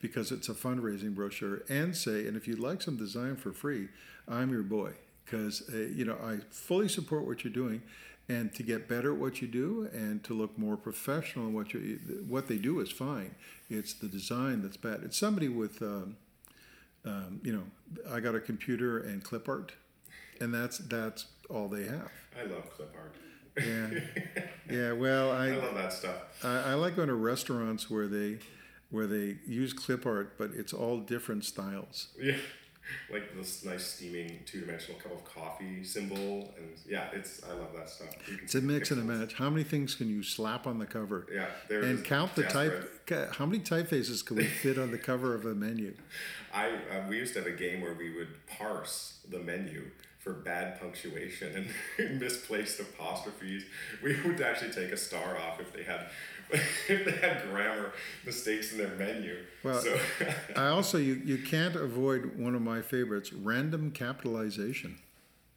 [0.00, 3.88] because it's a fundraising brochure, and say, and if you'd like some design for free,
[4.28, 4.92] I'm your boy.
[5.24, 7.82] Because, uh, you know, I fully support what you're doing.
[8.28, 11.72] And to get better at what you do and to look more professional in what
[11.72, 13.36] you what they do is fine.
[13.70, 15.02] It's the design that's bad.
[15.04, 16.16] It's somebody with, um,
[17.04, 17.62] um, you know,
[18.10, 19.72] I got a computer and clip art,
[20.40, 22.10] and that's that's all they have.
[22.36, 23.14] I love clip art.
[23.64, 24.92] Yeah, yeah.
[24.92, 26.44] Well, I, I love that stuff.
[26.44, 28.38] I, I like going to restaurants where they
[28.90, 32.08] where they use clip art, but it's all different styles.
[32.20, 32.36] Yeah,
[33.10, 37.88] like this nice steaming two-dimensional cup of coffee symbol, and yeah, it's I love that
[37.88, 38.08] stuff.
[38.42, 39.34] It's a mix and a match.
[39.34, 41.26] How many things can you slap on the cover?
[41.32, 42.04] Yeah, there And is.
[42.06, 43.06] count the Desperate.
[43.06, 43.34] type.
[43.34, 45.94] How many typefaces can we fit on the cover of a menu?
[46.54, 49.84] I uh, we used to have a game where we would parse the menu
[50.18, 51.68] for bad punctuation
[51.98, 53.62] and misplaced apostrophes.
[54.02, 56.06] We would actually take a star off if they had
[56.88, 57.92] they had grammar
[58.24, 59.36] mistakes in their menu.
[59.62, 59.98] Well, so
[60.56, 64.98] I also you you can't avoid one of my favorites: random capitalization.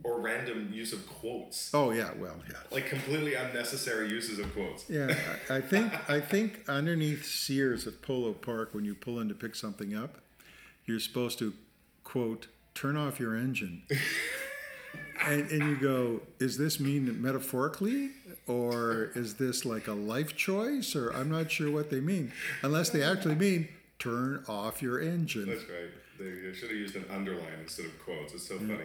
[0.04, 1.71] or random use of quotes.
[1.73, 2.56] Oh yeah, well yeah.
[2.71, 4.89] Like completely unnecessary uses of quotes.
[4.89, 5.13] Yeah,
[5.49, 9.36] I I think I think underneath Sears at Polo Park, when you pull in to
[9.36, 10.19] pick something up,
[10.86, 11.54] you're supposed to
[12.04, 13.84] quote turn off your engine,
[15.30, 18.12] and and you go, is this mean metaphorically,
[18.48, 22.89] or is this like a life choice, or I'm not sure what they mean, unless
[22.89, 25.48] they actually mean turn off your engine.
[25.48, 25.92] That's right.
[26.18, 28.34] They should have used an underline instead of quotes.
[28.34, 28.78] It's so funny.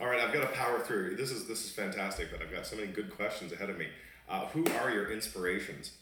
[0.00, 1.16] All right, I've got to power through.
[1.16, 2.30] This is this is fantastic.
[2.30, 3.88] but I've got so many good questions ahead of me.
[4.28, 5.92] Uh, who are your inspirations?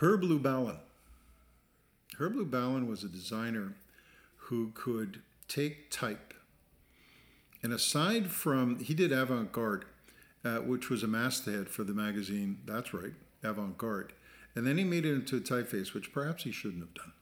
[0.00, 0.78] Herb Lubalin.
[2.18, 3.74] Herb Lubalin was a designer
[4.36, 6.34] who could take type,
[7.68, 9.84] and aside from he did avant garde,
[10.42, 12.56] uh, which was a masthead for the magazine.
[12.64, 14.14] That's right, avant garde,
[14.54, 17.12] and then he made it into a typeface, which perhaps he shouldn't have done.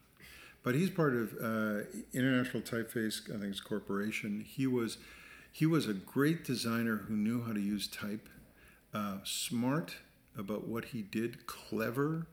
[0.62, 1.80] But he's part of uh,
[2.14, 4.44] International Typeface, I think it's corporation.
[4.46, 4.98] He was
[5.50, 8.28] he was a great designer who knew how to use type,
[8.94, 9.96] uh, smart
[10.38, 12.28] about what he did, clever.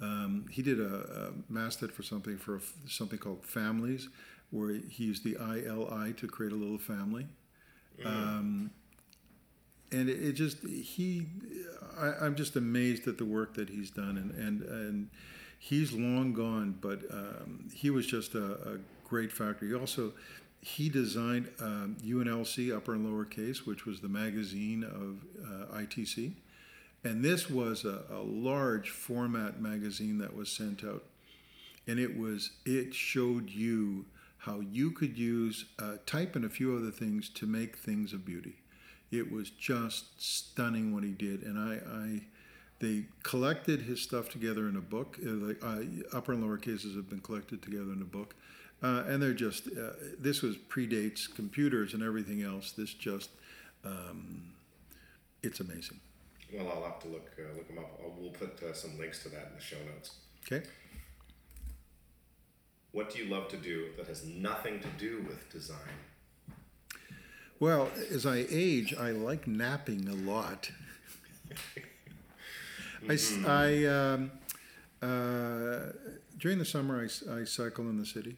[0.00, 4.08] Um, he did a, a masthead for something for a, something called Families,
[4.50, 7.28] where he used the ILI to create a little family.
[8.06, 8.70] Um,
[9.90, 11.26] and it, just he,
[11.98, 15.10] I, I'm just amazed at the work that he's done, and and and
[15.58, 19.66] he's long gone, but um, he was just a, a great factor.
[19.66, 20.12] He also
[20.60, 26.34] he designed um, U&lc upper and lower case, which was the magazine of uh, ITC.
[27.04, 31.02] And this was a, a large format magazine that was sent out.
[31.88, 34.04] And it was it showed you
[34.42, 38.24] how you could use uh, type and a few other things to make things of
[38.24, 38.56] beauty.
[39.12, 41.42] It was just stunning what he did.
[41.42, 42.22] And I, I
[42.80, 45.16] they collected his stuff together in a book.
[45.24, 48.34] Uh, like uh, upper and lower cases have been collected together in a book.
[48.82, 52.72] Uh, and they're just uh, this was predates computers and everything else.
[52.72, 53.30] This just
[53.84, 54.42] um,
[55.44, 56.00] it's amazing.
[56.52, 58.00] Well, I'll have to look uh, look them up.
[58.02, 60.16] I'll, we'll put uh, some links to that in the show notes.
[60.44, 60.66] Okay.
[62.92, 65.78] What do you love to do that has nothing to do with design?
[67.58, 70.70] Well, as I age, I like napping a lot.
[73.08, 74.30] I um,
[75.00, 75.92] uh,
[76.38, 78.36] during the summer, I, I, cycle in the city.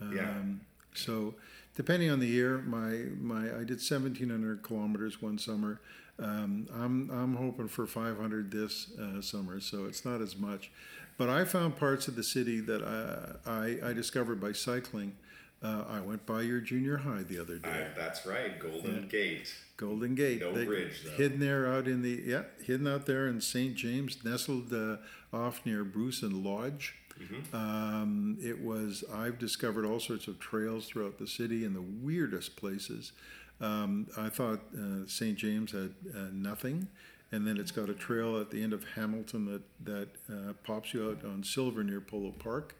[0.00, 0.30] Yeah.
[0.30, 0.60] Um,
[0.94, 1.34] so,
[1.76, 5.80] depending on the year, my, my I did 1,700 kilometers one summer.
[6.18, 10.70] Um, I'm I'm hoping for 500 this uh, summer, so it's not as much.
[11.18, 15.16] But I found parts of the city that I I, I discovered by cycling.
[15.62, 17.68] Uh, I went by your junior high the other day.
[17.68, 19.54] I, that's right, Golden Gate.
[19.76, 20.40] Golden Gate.
[20.40, 21.10] No They- bridge, though.
[21.12, 23.76] Hidden there out in the yeah, hidden out there in St.
[23.76, 24.96] James, nestled uh,
[25.32, 26.96] off near Bruce and Lodge.
[27.20, 27.54] Mm-hmm.
[27.56, 29.04] Um, it was.
[29.14, 33.12] I've discovered all sorts of trails throughout the city in the weirdest places.
[33.60, 35.38] Um, I thought uh, St.
[35.38, 36.88] James had uh, nothing,
[37.32, 40.94] and then it's got a trail at the end of Hamilton that that uh, pops
[40.94, 42.76] you out on Silver near Polo Park.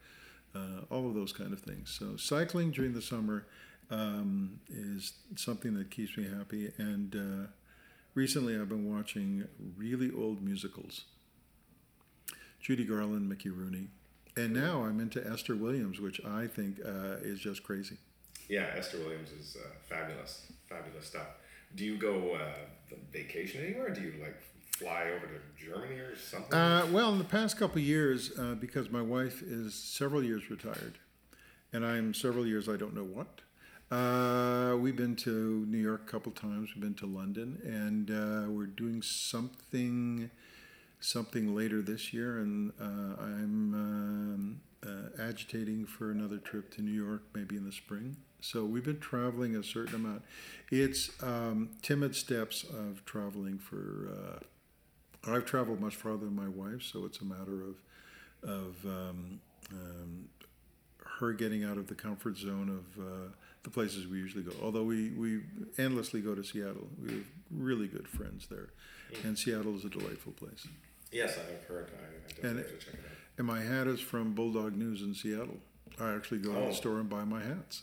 [0.54, 1.96] Uh, all of those kind of things.
[1.98, 3.46] So cycling during the summer
[3.90, 6.70] um, is something that keeps me happy.
[6.76, 7.46] And uh,
[8.14, 11.06] recently, I've been watching really old musicals.
[12.60, 13.88] Judy Garland, Mickey Rooney,
[14.36, 17.96] and now I'm into Esther Williams, which I think uh, is just crazy.
[18.48, 21.26] Yeah, Esther Williams is uh, fabulous, fabulous stuff.
[21.74, 23.90] Do you go uh, vacation anywhere?
[23.90, 24.40] Do you like
[24.82, 26.54] fly over to Germany or something?
[26.54, 30.98] Uh, well, in the past couple years, uh, because my wife is several years retired,
[31.72, 33.40] and I'm several years I don't know what.
[33.90, 36.70] Uh, we've been to New York a couple times.
[36.74, 40.30] We've been to London, and uh, we're doing something,
[40.98, 42.38] something later this year.
[42.38, 47.72] And uh, I'm um, uh, agitating for another trip to New York, maybe in the
[47.72, 48.16] spring.
[48.42, 50.22] So we've been traveling a certain amount.
[50.70, 54.08] It's um, timid steps of traveling for.
[54.12, 57.76] Uh, I've traveled much farther than my wife, so it's a matter of
[58.42, 59.40] of um,
[59.72, 60.28] um,
[61.20, 63.28] her getting out of the comfort zone of uh,
[63.62, 64.50] the places we usually go.
[64.60, 65.42] Although we, we
[65.78, 68.70] endlessly go to Seattle, we have really good friends there,
[69.22, 70.66] and Seattle is a delightful place.
[71.12, 71.90] yes, I've heard.
[72.42, 73.16] I, I And- have to check it out.
[73.38, 75.58] And my hat is from Bulldog News in Seattle.
[76.00, 76.68] I actually go to Oh.
[76.68, 77.82] the store and buy my hats.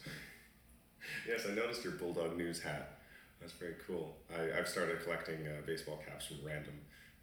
[1.27, 2.99] Yes, I noticed your Bulldog News hat.
[3.39, 4.15] That's very cool.
[4.35, 6.73] I, I've started collecting uh, baseball caps from random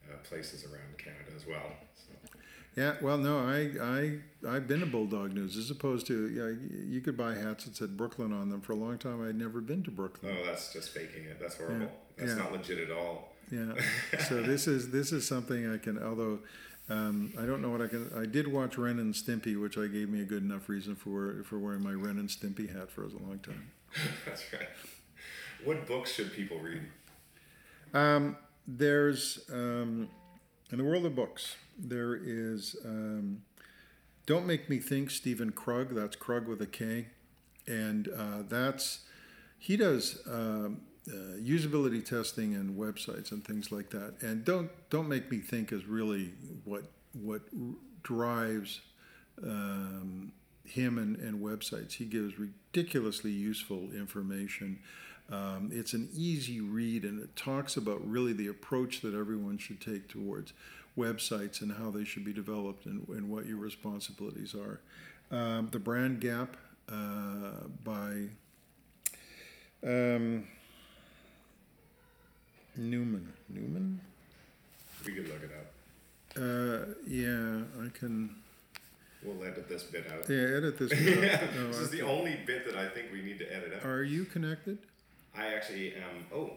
[0.09, 1.72] uh, places around Canada as well.
[1.94, 2.38] So.
[2.77, 7.01] Yeah, well, no, I, I, I've been to Bulldog News as opposed to, yeah, you
[7.01, 8.61] could buy hats that said Brooklyn on them.
[8.61, 10.37] For a long time, I'd never been to Brooklyn.
[10.38, 11.38] Oh, that's just faking it.
[11.40, 11.90] That's horrible.
[12.18, 12.37] That's yeah.
[12.37, 13.33] not legit at all.
[13.51, 13.72] Yeah.
[14.29, 16.03] So this is this is something I can.
[16.03, 16.40] Although
[16.88, 18.11] um, I don't know what I can.
[18.16, 21.42] I did watch Ren and Stimpy, which I gave me a good enough reason for
[21.44, 23.70] for wearing my Ren and Stimpy hat for a long time.
[24.27, 24.69] That's right.
[25.65, 26.83] What books should people read?
[27.95, 30.09] Um, there's um,
[30.71, 31.57] in the world of books.
[31.79, 33.43] There is um,
[34.27, 35.11] Don't Make Me Think.
[35.11, 35.95] Stephen Krug.
[35.95, 37.09] That's Krug with a K,
[37.67, 39.01] and uh, that's
[39.59, 44.15] he does um, uh, usability testing and websites and things like that.
[44.21, 46.33] And don't don't make me think is really
[46.65, 47.43] what what
[48.03, 48.81] drives
[49.43, 50.33] um,
[50.68, 51.92] him and, and websites.
[51.94, 54.79] He gives ridiculously useful information.
[55.31, 59.81] Um, it's an easy read and it talks about really the approach that everyone should
[59.81, 60.52] take towards
[60.96, 64.81] websites and how they should be developed and, and what your responsibilities are.
[65.31, 66.57] Um, the Brand Gap
[66.88, 68.29] uh, by
[69.85, 70.46] um,
[72.76, 73.33] Newman.
[73.48, 74.00] Newman?
[75.05, 75.72] We could look it up.
[76.37, 78.37] Uh, yeah, I can.
[79.27, 80.29] We'll edit this bit out.
[80.31, 80.93] Yeah, edit this.
[80.93, 80.99] out.
[81.57, 83.85] No, this is the only bit that I think we need to edit out.
[83.85, 84.79] Are you connected?
[85.37, 86.25] I actually am.
[86.33, 86.53] Oh.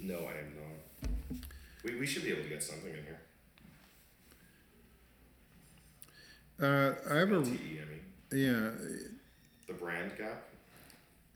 [0.00, 1.40] No, I am not.
[1.84, 3.20] We, we should be able to get something in here.
[6.60, 8.00] Uh, I have a LTE, I mean.
[8.32, 8.70] yeah,
[9.66, 10.42] The brand gap.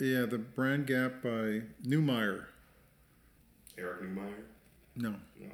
[0.00, 0.24] yeah.
[0.26, 2.46] The Brand Gap by Neumeier.
[3.78, 4.44] Eric Neumeier.
[4.96, 5.46] No, No.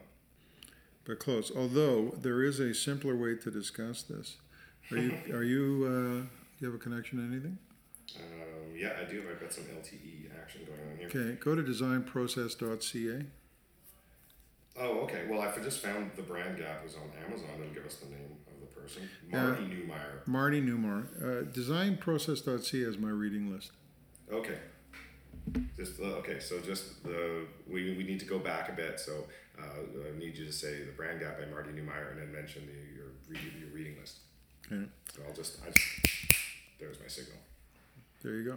[1.06, 1.52] But close.
[1.54, 4.36] Although there is a simpler way to discuss this.
[4.90, 6.28] Are you are you uh, do
[6.60, 7.58] you have a connection to anything?
[8.16, 9.22] Um, yeah, I do.
[9.30, 11.08] I've got some LTE action going on here.
[11.08, 13.26] Okay, go to designprocess.ca.
[14.78, 15.24] Oh, okay.
[15.28, 17.48] Well, I just found the brand gap was on Amazon.
[17.60, 19.08] It'll give us the name of the person.
[19.30, 20.26] Marty Neumeier.
[20.26, 21.06] Marty Neumeier.
[21.16, 23.72] Uh, designprocess.ca is my reading list.
[24.30, 24.58] Okay.
[25.76, 26.40] Just uh, okay.
[26.40, 29.00] So just the we, we need to go back a bit.
[29.00, 29.24] So
[29.58, 32.62] uh, I need you to say the brand gap by Marty Neumeier and then mention
[32.66, 34.18] the, your your reading list.
[34.68, 35.86] So I'll just I just
[36.78, 37.38] there's my signal.
[38.22, 38.56] There you go.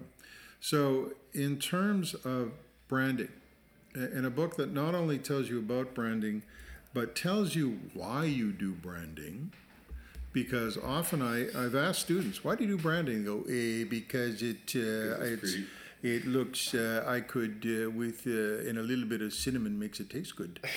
[0.59, 2.51] So, in terms of
[2.87, 3.29] branding
[3.93, 6.43] and a book that not only tells you about branding,
[6.93, 9.51] but tells you why you do branding.
[10.31, 13.23] Because often I, I've asked students, why do you do branding?
[13.23, 15.65] They go, eh, because it uh, it's it's, pretty."
[16.01, 19.99] It looks uh, I could uh, with uh, and a little bit of cinnamon makes
[19.99, 20.59] it taste good.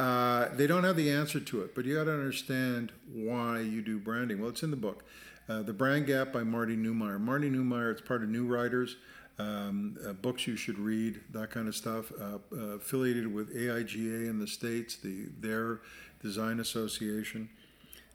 [0.00, 3.82] Uh, they don't have the answer to it, but you got to understand why you
[3.82, 4.40] do branding.
[4.40, 5.04] Well, it's in the book,
[5.46, 7.20] uh, The Brand Gap by Marty Neumeier.
[7.20, 8.96] Marty Neumeier, it's part of New Riders,
[9.38, 12.12] um, uh, books you should read, that kind of stuff.
[12.18, 15.80] Uh, uh, affiliated with AIGA in the states, the their
[16.22, 17.50] design association,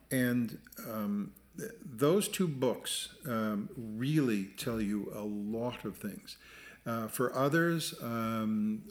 [0.10, 0.58] and
[0.92, 6.38] um, th- those two books um, really tell you a lot of things.
[6.86, 8.84] Uh, for others, um,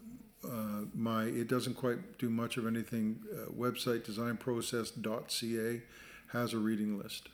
[0.44, 3.20] uh, my it doesn't quite do much of anything.
[3.32, 5.82] Uh, website designprocess.ca
[6.32, 7.28] has a reading list,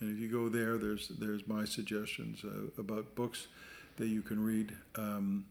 [0.00, 3.48] and if you go there, there's there's my suggestions uh, about books
[3.96, 4.72] that you can read.
[4.96, 5.46] Um,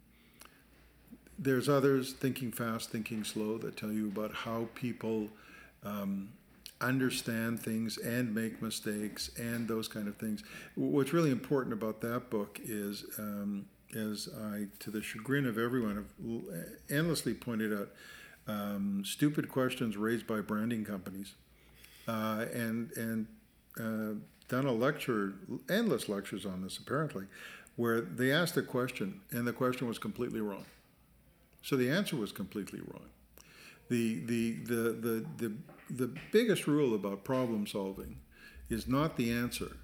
[1.38, 5.30] there's others, Thinking Fast, Thinking Slow, that tell you about how people
[5.84, 6.30] um,
[6.80, 10.43] understand things and make mistakes and those kind of things.
[10.76, 15.95] What's really important about that book is, um, as I, to the chagrin of everyone,
[15.95, 17.89] have endlessly pointed out,
[18.47, 21.33] um, stupid questions raised by branding companies,
[22.07, 23.27] uh, and and
[23.79, 24.19] uh,
[24.49, 25.33] done a lecture,
[25.69, 27.25] endless lectures on this apparently,
[27.75, 30.65] where they asked a question and the question was completely wrong.
[31.61, 33.05] So the answer was completely wrong.
[33.89, 35.53] The, the, the, the, the,
[35.89, 38.17] the biggest rule about problem solving
[38.69, 39.77] is not the answer,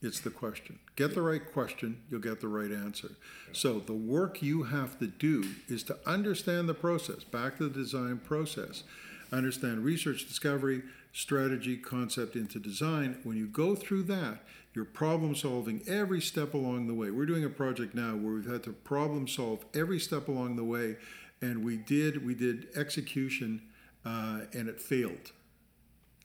[0.00, 0.78] it's the question.
[0.96, 3.10] Get the right question, you'll get the right answer.
[3.52, 7.74] So the work you have to do is to understand the process, back to the
[7.74, 8.84] design process.
[9.32, 10.82] Understand research, discovery,
[11.12, 13.18] strategy, concept into design.
[13.24, 14.38] When you go through that,
[14.72, 17.10] you're problem solving every step along the way.
[17.10, 20.64] We're doing a project now where we've had to problem solve every step along the
[20.64, 20.96] way,
[21.42, 23.62] and we did we did execution,
[24.04, 25.32] uh, and it failed.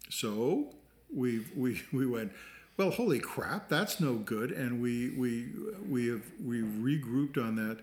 [0.09, 0.75] So
[1.13, 2.31] we we we went,
[2.77, 5.47] well, holy crap, that's no good, and we we
[5.87, 7.79] we have we regrouped on that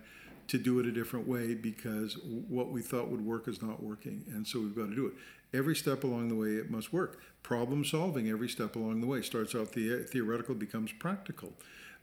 [0.47, 2.17] to do it a different way because
[2.49, 5.13] what we thought would work is not working, and so we've got to do it.
[5.53, 7.21] Every step along the way, it must work.
[7.43, 11.53] Problem solving every step along the way starts out the theoretical, becomes practical,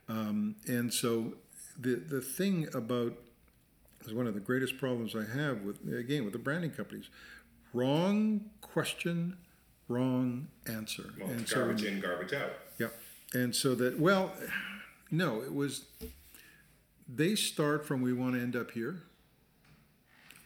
[0.07, 1.35] um, and so
[1.79, 3.13] the the thing about
[4.05, 7.09] is one of the greatest problems I have with again with the branding companies.
[7.71, 9.37] Wrong question,
[9.89, 11.13] wrong answer.
[11.19, 12.51] Well, and it's so garbage in, garbage out.
[12.77, 12.93] Yep.
[13.33, 14.31] And so that well,
[15.11, 15.85] no, it was
[17.13, 19.03] they start from we want to end up here.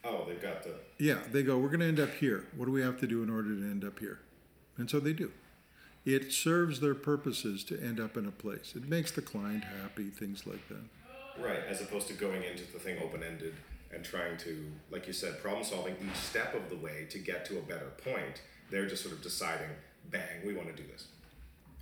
[0.03, 0.73] Oh, they've got the.
[0.97, 2.45] Yeah, they go, we're going to end up here.
[2.55, 4.19] What do we have to do in order to end up here?
[4.77, 5.31] And so they do.
[6.05, 8.73] It serves their purposes to end up in a place.
[8.75, 11.41] It makes the client happy, things like that.
[11.41, 13.55] Right, as opposed to going into the thing open ended
[13.93, 17.45] and trying to, like you said, problem solving each step of the way to get
[17.45, 18.41] to a better point.
[18.71, 19.69] They're just sort of deciding,
[20.11, 21.07] bang, we want to do this.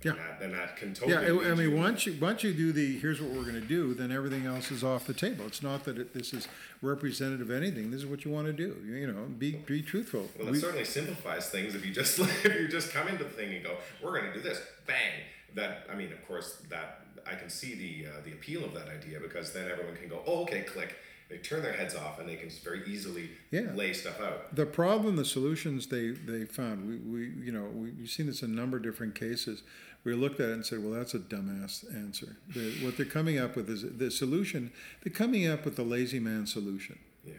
[0.02, 0.12] Yeah.
[0.12, 1.12] And that, and that can totally.
[1.12, 3.60] Yeah, I- I mean, once you once you do the here's what we're going to
[3.60, 5.46] do, then everything else is off the table.
[5.46, 6.48] It's not that it, this is
[6.82, 7.92] representative of anything.
[7.92, 8.76] This is what you want to do.
[8.84, 10.28] You, you know, be be truthful.
[10.36, 13.30] Well, it We- certainly simplifies things if you just if you just come into the
[13.30, 15.12] thing and go, we're going to do this, bang.
[15.54, 18.88] That I mean, of course, that I can see the uh, the appeal of that
[18.88, 20.96] idea because then everyone can go, oh, okay, click.
[21.32, 23.72] They turn their heads off and they can very easily Yeah.
[23.74, 24.54] lay stuff out.
[24.54, 28.42] the problem, the solutions they, they found, we, we you know we, we've seen this
[28.42, 29.62] in a number of different cases.
[30.04, 32.36] We looked at it and said, well, that's a dumbass answer.
[32.54, 34.72] The, what they're coming up with is the solution.
[35.02, 37.34] They're coming up with the lazy man solution, Yeah.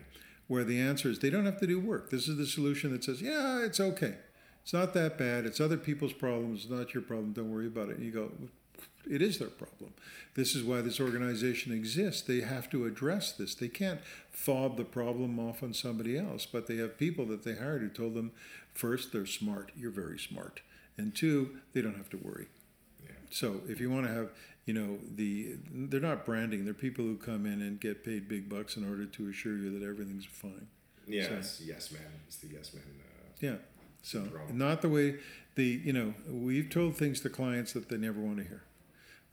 [0.47, 2.09] where the answer is they don't have to do work.
[2.09, 4.15] This is the solution that says, yeah, it's okay.
[4.63, 5.45] It's not that bad.
[5.45, 6.61] It's other people's problems.
[6.63, 7.33] It's not your problem.
[7.33, 7.97] Don't worry about it.
[7.97, 8.31] And you go,
[9.09, 9.93] it is their problem.
[10.35, 12.21] This is why this organization exists.
[12.21, 13.53] They have to address this.
[13.55, 13.99] They can't
[14.31, 17.89] fob the problem off on somebody else, but they have people that they hired who
[17.89, 18.31] told them
[18.73, 19.71] first, they're smart.
[19.75, 20.61] You're very smart.
[20.97, 22.47] And two, they don't have to worry.
[23.03, 23.11] Yeah.
[23.29, 24.29] So if you want to have,
[24.65, 26.65] you know, the they're not branding.
[26.65, 29.77] They're people who come in and get paid big bucks in order to assure you
[29.79, 30.67] that everything's fine.
[31.05, 32.01] Yeah, So- it's yes man.
[32.27, 32.83] It's the yes man.
[32.87, 33.55] Uh, Yeah.
[34.01, 35.15] So not the way
[35.55, 38.63] the you know we've told things to clients that they never want to hear.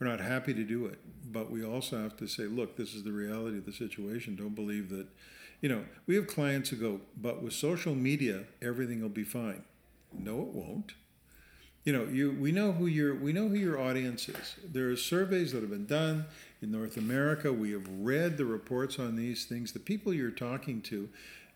[0.01, 0.97] We're not happy to do it,
[1.31, 4.35] but we also have to say, look, this is the reality of the situation.
[4.35, 5.05] Don't believe that.
[5.61, 9.63] You know, we have clients who go, but with social media, everything will be fine.
[10.11, 10.93] No, it won't.
[11.83, 14.55] You know, you we know who your we know who your audience is.
[14.65, 16.25] There are surveys that have been done
[16.63, 17.53] in North America.
[17.53, 19.71] We have read the reports on these things.
[19.71, 21.09] The people you're talking to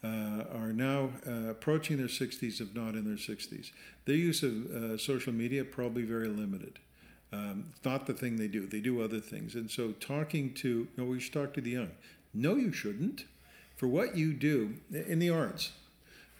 [0.03, 3.71] uh, are now uh, approaching their 60s, if not in their 60s.
[4.05, 6.77] Their use of uh, social media probably very limited.
[7.35, 8.65] Um, it's not the thing they do.
[8.65, 9.55] They do other things.
[9.55, 11.91] And so, talking to, no, we should talk to the young.
[12.33, 13.25] No, you shouldn't.
[13.75, 15.73] For what you do in the arts,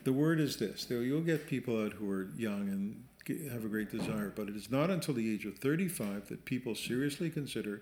[0.04, 3.92] the word is this: you'll get people out who are young and have a great
[3.92, 7.82] desire, but it is not until the age of 35 that people seriously consider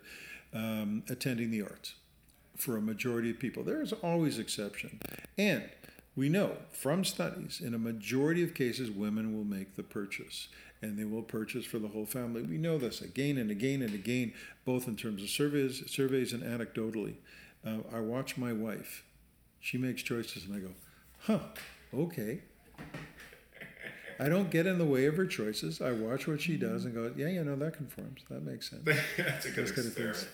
[0.53, 1.95] um, attending the arts.
[2.55, 4.99] For a majority of people, there is always exception,
[5.37, 5.69] and
[6.15, 10.47] we know from studies, in a majority of cases, women will make the purchase
[10.83, 12.43] and they will purchase for the whole family.
[12.43, 14.33] We know this again and again and again,
[14.65, 17.15] both in terms of surveys, surveys and anecdotally.
[17.65, 19.05] Uh, I watch my wife;
[19.61, 20.73] she makes choices, and I go,
[21.19, 21.39] "Huh,
[21.93, 22.41] okay."
[24.19, 25.81] I don't get in the way of her choices.
[25.81, 28.21] I watch what she does and go, "Yeah, you know that conforms.
[28.29, 28.83] That makes sense."
[29.17, 30.27] That's a good experiment.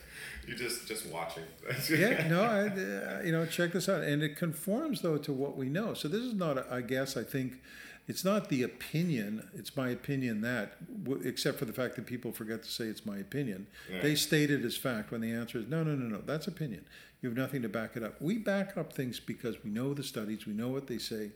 [0.47, 1.43] You're just just watching.
[1.89, 5.55] yeah, no, I, uh, you know, check this out, and it conforms though to what
[5.55, 5.93] we know.
[5.93, 7.61] So this is not, a, I guess, I think
[8.09, 10.77] it's not the opinion, it's my opinion that,
[11.23, 13.67] except for the fact that people forget to say it's my opinion.
[13.87, 14.01] Yeah.
[14.01, 16.85] They state it as fact when the answer is no, no, no, no, that's opinion.
[17.21, 18.19] You have nothing to back it up.
[18.19, 21.33] We back up things because we know the studies, we know what they say,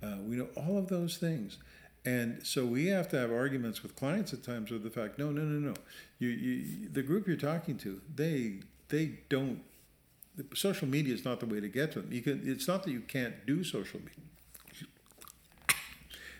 [0.00, 1.58] uh, we know all of those things.
[2.04, 5.32] And so we have to have arguments with clients at times with the fact, no,
[5.32, 5.74] no, no, no.
[6.20, 8.60] You, you, the group you're talking to, they,
[8.90, 9.60] they don't.
[10.54, 12.12] Social media is not the way to get to them.
[12.12, 12.42] You can.
[12.44, 14.24] It's not that you can't do social media.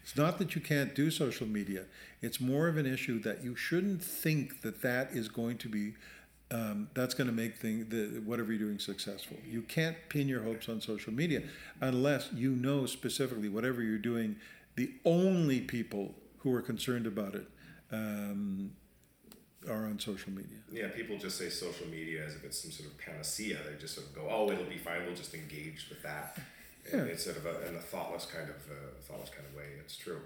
[0.02, 1.84] It's not that you can't do social media.
[2.20, 5.94] It's more of an issue that you shouldn't think that that is going to be
[6.52, 9.38] um, that's going to make thing, the, whatever you're doing successful.
[9.48, 11.42] You can't pin your hopes on social media
[11.80, 14.36] unless you know specifically whatever you're doing.
[14.76, 17.46] The only people who are concerned about it
[17.90, 18.72] um,
[19.68, 20.58] are on social media.
[20.70, 23.58] Yeah, people just say social media as if it's some sort of panacea.
[23.68, 25.04] They just sort of go, "Oh, it'll be fine.
[25.06, 26.38] We'll just engage with that."
[26.90, 27.06] Yeah.
[27.06, 29.64] instead of a, in a thoughtless kind of uh, thoughtless kind of way.
[29.80, 30.20] It's true.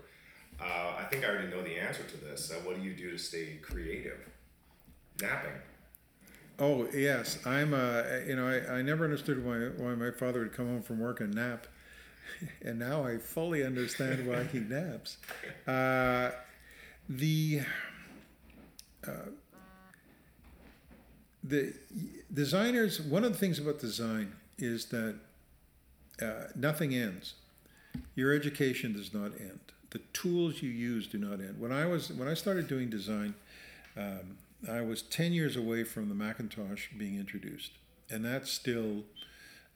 [0.61, 2.51] Uh, I think I already know the answer to this.
[2.51, 4.19] Uh, what do you do to stay creative?
[5.21, 5.53] Napping.
[6.59, 7.75] Oh yes, I'm.
[7.75, 10.99] Uh, you know, I, I never understood why why my father would come home from
[11.01, 11.67] work and nap,
[12.63, 15.19] and now I fully understand why he naps.
[15.67, 16.31] Uh,
[17.09, 17.61] the
[19.07, 19.11] uh,
[21.45, 21.75] the
[22.33, 23.01] designers.
[23.01, 25.17] One of the things about design is that
[26.21, 27.35] uh, nothing ends.
[28.14, 29.61] Your education does not end.
[29.91, 31.59] The tools you use do not end.
[31.59, 33.35] When I was when I started doing design,
[33.97, 34.39] um,
[34.71, 37.73] I was ten years away from the Macintosh being introduced,
[38.11, 39.05] and that's still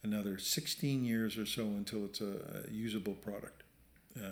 [0.02, 3.62] another 16 years or so until it's a, a usable product.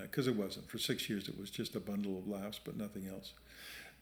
[0.02, 0.68] Because uh, it wasn't.
[0.68, 3.32] For six years, it was just a bundle of laughs, but nothing else.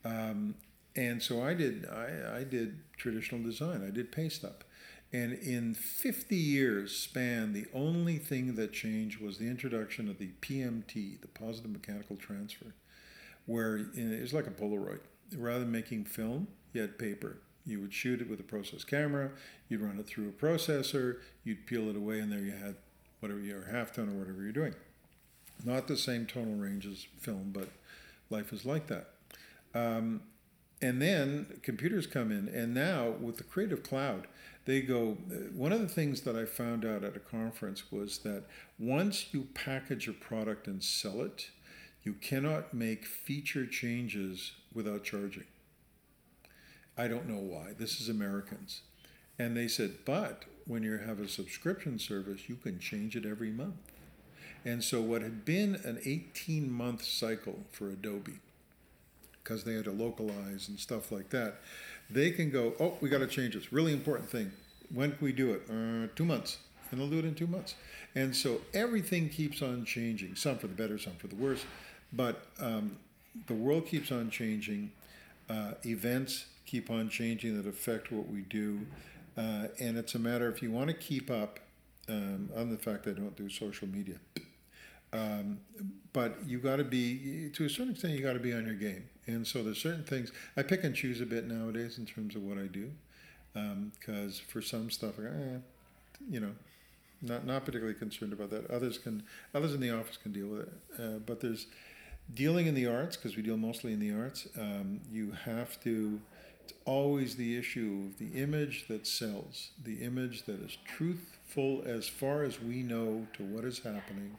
[0.04, 0.54] Um,
[0.96, 1.86] and so I did.
[1.86, 3.84] I, I did traditional design.
[3.86, 4.64] I did paste up.
[5.12, 10.30] And in 50 years span, the only thing that changed was the introduction of the
[10.42, 12.74] PMT, the positive mechanical transfer,
[13.46, 15.00] where it was like a Polaroid.
[15.36, 17.38] Rather than making film, you had paper.
[17.64, 19.30] You would shoot it with a process camera,
[19.68, 22.76] you'd run it through a processor, you'd peel it away, and there you had
[23.20, 24.74] whatever your halftone or whatever you're doing.
[25.64, 27.68] Not the same tonal range as film, but
[28.30, 29.08] life is like that.
[29.74, 30.22] Um,
[30.80, 34.26] and then computers come in, and now with the Creative Cloud,
[34.66, 35.16] they go.
[35.30, 38.44] Uh, one of the things that I found out at a conference was that
[38.78, 41.50] once you package a product and sell it,
[42.02, 45.46] you cannot make feature changes without charging.
[46.98, 47.72] I don't know why.
[47.78, 48.82] This is Americans.
[49.38, 53.50] And they said, but when you have a subscription service, you can change it every
[53.50, 53.76] month.
[54.64, 58.40] And so, what had been an 18 month cycle for Adobe,
[59.42, 61.60] because they had to localize and stuff like that,
[62.10, 63.72] they can go, oh, we got to change this.
[63.72, 64.52] Really important thing.
[64.92, 65.62] When can we do it?
[65.68, 66.58] Uh, two months.
[66.90, 67.74] And they'll do it in two months.
[68.14, 71.64] And so everything keeps on changing, some for the better, some for the worse.
[72.12, 72.96] But um,
[73.46, 74.92] the world keeps on changing.
[75.50, 78.80] Uh, events keep on changing that affect what we do.
[79.36, 81.58] Uh, and it's a matter if you want to keep up
[82.08, 84.16] um, on the fact that I don't do social media.
[85.12, 85.60] Um,
[86.12, 88.74] but you got to be, to a certain extent, you got to be on your
[88.74, 89.04] game.
[89.26, 92.42] And so there's certain things I pick and choose a bit nowadays in terms of
[92.42, 92.90] what I do,
[93.52, 95.58] because um, for some stuff, eh,
[96.30, 96.52] you know,
[97.22, 98.70] not not particularly concerned about that.
[98.70, 99.22] Others can,
[99.54, 100.72] others in the office can deal with it.
[100.98, 101.66] Uh, but there's
[102.34, 104.46] dealing in the arts because we deal mostly in the arts.
[104.58, 106.20] Um, you have to.
[106.64, 112.08] It's always the issue of the image that sells, the image that is truthful as
[112.08, 114.36] far as we know to what is happening,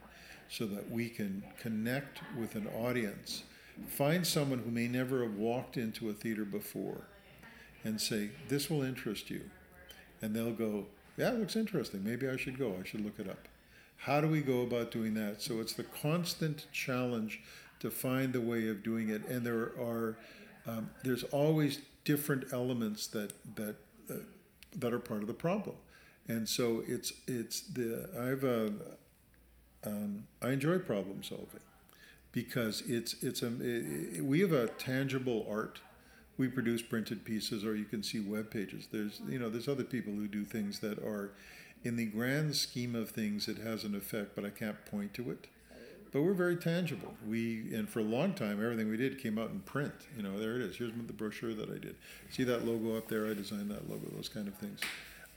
[0.48, 3.42] so that we can connect with an audience
[3.86, 7.06] Find someone who may never have walked into a theater before
[7.84, 9.42] and say, This will interest you.
[10.20, 10.86] And they'll go,
[11.16, 12.04] Yeah, it looks interesting.
[12.04, 12.74] Maybe I should go.
[12.80, 13.48] I should look it up.
[13.98, 15.42] How do we go about doing that?
[15.42, 17.40] So it's the constant challenge
[17.80, 19.26] to find the way of doing it.
[19.26, 20.18] And there are,
[20.66, 23.76] um, there's always different elements that, that,
[24.10, 24.14] uh,
[24.76, 25.76] that are part of the problem.
[26.28, 28.70] and so it's it's the I've uh,
[29.88, 31.60] um, I enjoy problem solving
[32.32, 35.80] because it's it's a it, we have a tangible art.
[36.36, 38.86] We produce printed pieces, or you can see web pages.
[38.92, 41.32] There's you know there's other people who do things that are,
[41.82, 45.30] in the grand scheme of things, it has an effect, but I can't point to
[45.30, 45.48] it.
[46.10, 47.14] But we're very tangible.
[47.26, 49.92] We and for a long time, everything we did came out in print.
[50.16, 50.76] You know, there it is.
[50.76, 51.96] Here's the brochure that I did.
[52.30, 53.26] See that logo up there?
[53.26, 54.06] I designed that logo.
[54.14, 54.80] Those kind of things.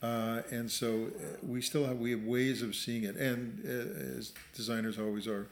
[0.01, 4.17] Uh, and so uh, we still have we have ways of seeing it, and uh,
[4.17, 5.47] as designers always are,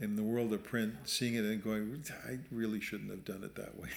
[0.00, 3.54] in the world of print, seeing it and going, I really shouldn't have done it
[3.54, 3.90] that way.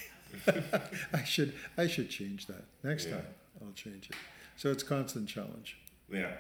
[1.14, 3.14] I should I should change that next Yeah.
[3.16, 3.26] time.
[3.66, 4.16] I'll change it.
[4.58, 5.78] So it's constant challenge.
[6.12, 6.34] Yeah,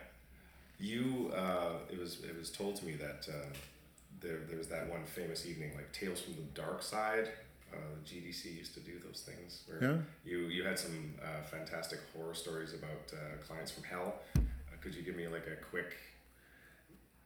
[0.79, 1.31] you.
[1.35, 3.47] Uh, it was it was told to me that uh,
[4.21, 7.29] there there was that one famous evening, like Tales from the Dark Side.
[7.73, 9.97] Uh, GDC used to do those things where Yeah.
[10.23, 14.19] you you had some uh, fantastic horror stories about uh, clients from hell.
[14.37, 14.39] Uh,
[14.81, 15.91] could you give me like a quick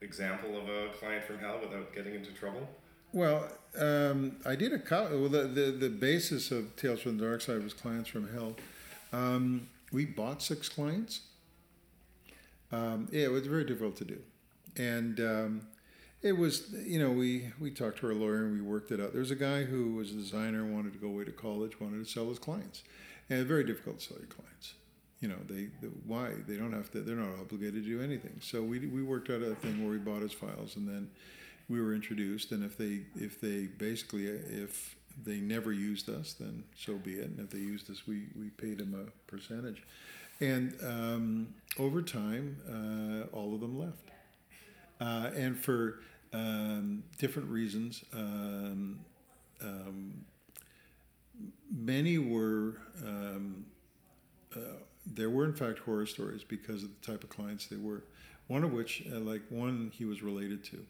[0.01, 2.67] example of a client from hell without getting into trouble?
[3.11, 5.19] Well, um, I did a couple.
[5.19, 5.29] well.
[5.29, 8.55] The, the the basis of Tales from the Dark Side was clients from hell.
[9.11, 11.21] Um, we bought six clients.
[12.71, 14.19] Um, yeah, it was very difficult to do,
[14.77, 15.67] and um,
[16.22, 19.11] it was you know we we talked to our lawyer and we worked it out.
[19.11, 22.05] There was a guy who was a designer, wanted to go away to college, wanted
[22.05, 22.84] to sell his clients,
[23.30, 24.74] and very difficult to sell your clients.
[25.22, 28.39] You know they the, why they don't have to they're not obligated to do anything.
[28.41, 31.09] So we we worked out a thing where we bought his files and then
[31.70, 36.63] we were introduced and if they if they basically if they never used us then
[36.76, 39.84] so be it and if they used us we we paid them a percentage
[40.39, 41.47] and um,
[41.78, 44.09] over time uh, all of them left
[45.00, 46.00] uh, and for
[46.34, 49.00] um, different reasons um,
[49.62, 50.26] um,
[51.72, 53.66] many were um,
[54.56, 54.60] uh,
[55.06, 58.04] there were in fact horror stories because of the type of clients they were.
[58.47, 60.86] One of which uh, like one he was related to.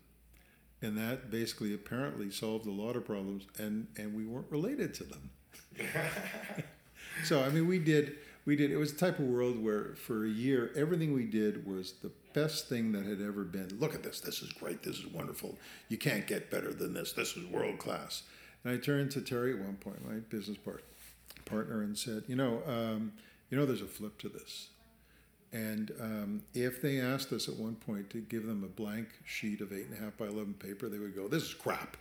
[0.82, 5.04] And that basically apparently solved a lot of problems and and we weren't related to
[5.04, 5.30] them.
[7.24, 10.26] So i mean we did we did it was the type of world where for
[10.26, 14.04] a year everything we did was the best thing that had ever been look at
[14.04, 15.58] this this is great this is wonderful
[15.88, 18.24] you can't get better than this this is world class
[18.64, 20.84] and i turned to terry at one point my business part,
[21.46, 23.12] partner and said you know um,
[23.50, 24.70] you know there's a flip to this
[25.52, 29.62] and um, if they asked us at one point to give them a blank sheet
[29.62, 31.98] of eight and a half by eleven paper, they would go, "This is crap.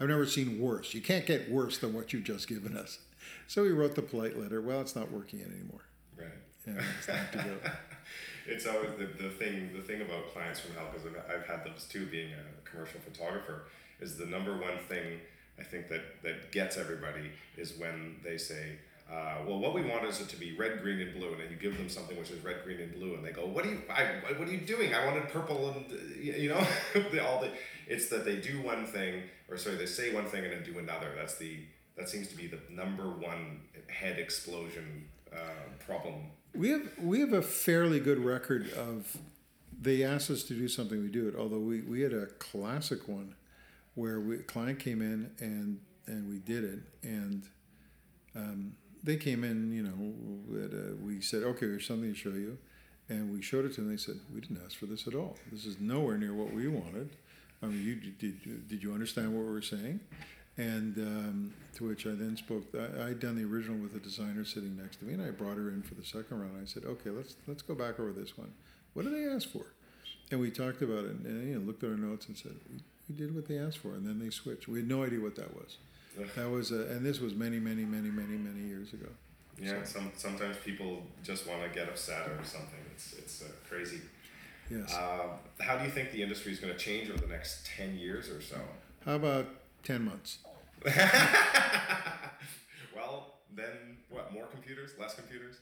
[0.00, 0.94] I've never seen worse.
[0.94, 3.00] You can't get worse than what you've just given us."
[3.48, 4.62] So we wrote the polite letter.
[4.62, 5.82] Well, it's not working anymore.
[6.16, 6.28] Right.
[6.66, 7.56] And it's time to go.
[8.46, 11.64] it's always the, the thing the thing about clients from hell because I've, I've had
[11.64, 13.64] those too being a commercial photographer
[14.00, 15.20] is the number one thing
[15.58, 18.78] i think that that gets everybody is when they say
[19.10, 21.50] uh, well what we want is it to be red green and blue and then
[21.50, 23.70] you give them something which is red green and blue and they go what are
[23.70, 24.94] you I, what are you doing?
[24.94, 25.86] I wanted purple and
[26.18, 26.66] you know?
[27.22, 27.50] All the,
[27.86, 30.78] it's that they do one thing or sorry they say one thing and then do
[30.78, 31.12] another.
[31.16, 31.58] That's the
[31.96, 37.32] that seems to be the number one head explosion uh, problem We have we have
[37.32, 39.16] a fairly good record of
[39.80, 41.34] they asked us to do something, we do it.
[41.36, 43.34] Although we, we had a classic one
[43.94, 47.42] where we a client came in and and we did it, and
[48.36, 52.30] um, they came in, you know, that, uh, we said, okay, there's something to show
[52.30, 52.58] you,
[53.08, 53.90] and we showed it to them.
[53.90, 55.36] They said, we didn't ask for this at all.
[55.50, 57.10] This is nowhere near what we wanted.
[57.62, 60.00] I mean, you did did you understand what we were saying?
[60.56, 62.64] And um, to which I then spoke.
[62.74, 65.56] I, I'd done the original with the designer sitting next to me, and I brought
[65.56, 66.52] her in for the second round.
[66.62, 68.52] I said, "Okay, let's let's go back over this one.
[68.92, 69.66] What did they ask for?"
[70.30, 72.78] And we talked about it, and you know, looked at our notes and said, "We,
[73.08, 74.68] we did what they asked for." And then they switched.
[74.68, 75.78] We had no idea what that was.
[76.36, 79.08] That was, a, and this was many, many, many, many, many years ago.
[79.60, 82.78] Yeah, some sometimes people just want to get upset or something.
[82.92, 84.00] It's it's uh, crazy.
[84.70, 84.92] Yes.
[84.92, 87.96] Uh, how do you think the industry is going to change over the next ten
[87.96, 88.56] years or so?
[89.04, 89.46] How about
[89.84, 90.38] ten months?
[92.94, 94.32] well, then what?
[94.32, 94.92] More computers?
[94.98, 95.58] Less computers?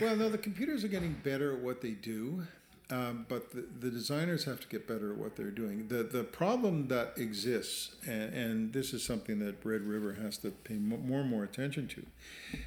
[0.00, 2.44] Well, no, the computers are getting better at what they do,
[2.90, 5.88] um, but the, the designers have to get better at what they're doing.
[5.88, 10.50] The the problem that exists, and, and this is something that Red River has to
[10.50, 12.06] pay mo- more and more attention to,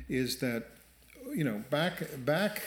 [0.07, 0.67] is that
[1.33, 2.61] you know back back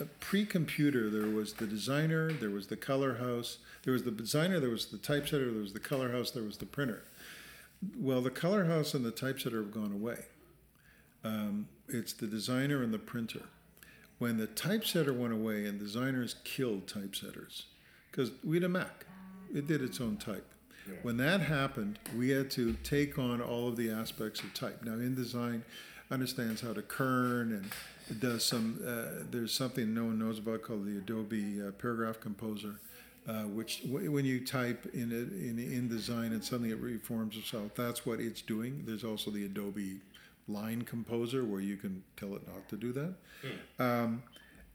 [0.00, 4.60] uh, pre-computer there was the designer, there was the color house, there was the designer,
[4.60, 7.02] there was the typesetter, there was the color house, there was the printer.
[7.98, 10.24] Well, the color house and the typesetter have gone away.
[11.24, 13.42] Um, it's the designer and the printer.
[14.18, 17.64] When the typesetter went away and designers killed typesetters,
[18.10, 19.06] because we had a Mac,
[19.52, 20.46] it did its own type.
[21.02, 24.84] When that happened, we had to take on all of the aspects of type.
[24.84, 25.62] Now, InDesign
[26.10, 28.80] understands how to kern and does some.
[28.86, 32.80] Uh, there's something no one knows about called the Adobe uh, Paragraph Composer,
[33.26, 35.56] uh, which w- when you type in it in
[35.88, 37.74] InDesign and suddenly it reforms itself.
[37.74, 38.82] That's what it's doing.
[38.86, 40.00] There's also the Adobe
[40.46, 43.14] Line Composer where you can tell it not to do that.
[43.78, 44.22] Um,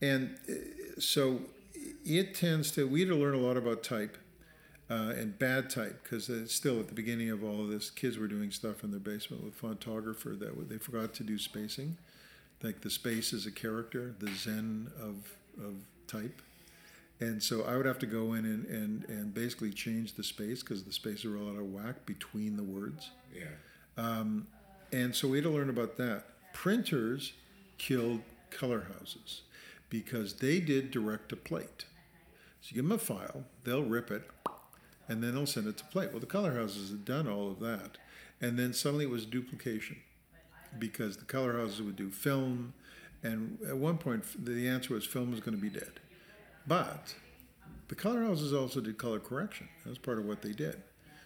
[0.01, 1.41] and uh, so
[2.05, 2.87] it tends to.
[2.87, 4.17] We had to learn a lot about type.
[4.91, 7.91] Uh, and bad type because still at the beginning of all of this.
[7.91, 11.95] Kids were doing stuff in their basement with Fontographer that they forgot to do spacing,
[12.63, 15.31] like the space is a character, the Zen of
[15.63, 15.75] of
[16.07, 16.41] type.
[17.19, 20.61] And so I would have to go in and, and, and basically change the space
[20.61, 23.11] because the spaces were all out of whack between the words.
[23.35, 23.43] Yeah.
[23.97, 24.47] Um,
[24.93, 26.25] and so we had to learn about that.
[26.53, 27.33] Printers
[27.77, 29.41] killed color houses
[29.89, 31.85] because they did direct to plate.
[32.61, 34.29] So you give them a file, they'll rip it,
[35.07, 36.11] and then they'll send it to plate.
[36.11, 37.97] Well, the color houses had done all of that.
[38.41, 39.97] And then suddenly it was duplication
[40.77, 42.73] because the color houses would do film.
[43.23, 45.99] And at one point, the answer was film was going to be dead.
[46.69, 47.15] But
[47.87, 49.67] the color houses also did color correction.
[49.83, 50.83] That was part of what they did.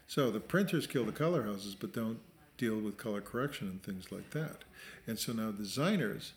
[0.07, 2.19] So the printers kill the color houses, but don't
[2.57, 4.63] deal with color correction and things like that.
[5.05, 6.31] And so now designers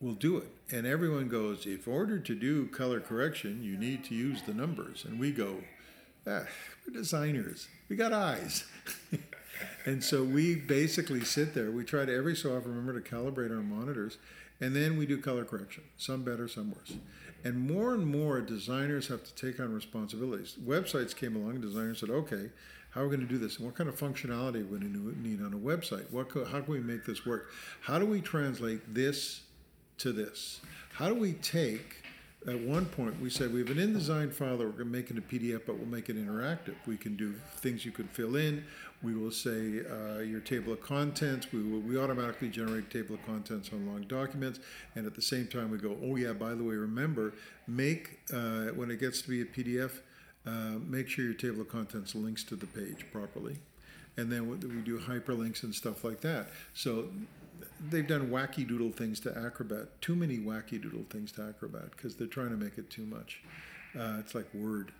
[0.00, 0.48] will do it.
[0.70, 5.04] And everyone goes, if ordered to do color correction, you need to use the numbers.
[5.04, 5.56] And we go,
[6.24, 6.44] ah,
[6.86, 7.66] we're designers.
[7.88, 8.62] We got eyes.
[9.86, 11.72] and so we basically sit there.
[11.72, 14.18] We try to every so often remember to calibrate our monitors.
[14.60, 16.96] And then we do color correction, some better, some worse.
[17.44, 20.56] And more and more designers have to take on responsibilities.
[20.64, 22.50] Websites came along, designers said, okay,
[22.90, 23.58] how are we going to do this?
[23.58, 26.10] And what kind of functionality are we going to need on a website?
[26.10, 27.50] What, how can we make this work?
[27.82, 29.42] How do we translate this
[29.98, 30.60] to this?
[30.92, 32.02] How do we take,
[32.48, 35.10] at one point, we said we have an InDesign file that we're going to make
[35.10, 36.74] into PDF, but we'll make it interactive.
[36.86, 38.64] We can do things you can fill in.
[39.02, 41.52] We will say uh, your table of contents.
[41.52, 44.60] We will we automatically generate table of contents on long documents,
[44.94, 47.34] and at the same time we go, oh yeah, by the way, remember,
[47.66, 49.98] make uh, when it gets to be a PDF,
[50.46, 53.58] uh, make sure your table of contents links to the page properly,
[54.16, 56.48] and then we do hyperlinks and stuff like that.
[56.74, 57.08] So
[57.90, 60.00] they've done wacky doodle things to Acrobat.
[60.00, 63.42] Too many wacky doodle things to Acrobat because they're trying to make it too much.
[63.98, 64.92] Uh, it's like Word.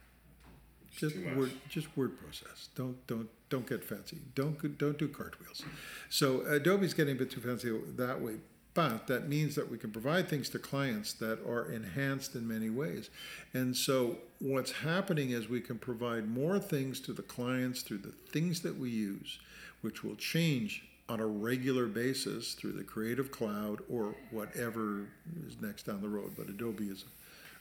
[0.97, 2.71] Just word, just word process.
[2.75, 4.19] Don't don't don't get fancy.
[4.35, 5.63] Don't don't do cartwheels.
[6.09, 8.37] So Adobe's getting a bit too fancy that way.
[8.73, 12.69] But that means that we can provide things to clients that are enhanced in many
[12.69, 13.09] ways.
[13.55, 18.13] And so what's happening is we can provide more things to the clients through the
[18.13, 19.39] things that we use,
[19.81, 25.07] which will change on a regular basis through the Creative Cloud or whatever
[25.47, 26.33] is next down the road.
[26.37, 27.05] But Adobe is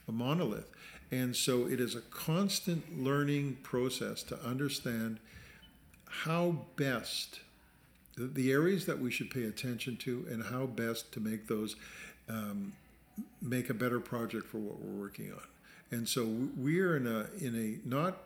[0.08, 0.70] a monolith.
[1.12, 5.20] And so it is a constant learning process to understand
[6.08, 7.40] how best
[8.16, 11.76] the, the areas that we should pay attention to and how best to make those
[12.28, 12.72] um,
[13.40, 15.42] make a better project for what we're working on.
[15.90, 16.26] And so
[16.56, 18.18] we're in a in a not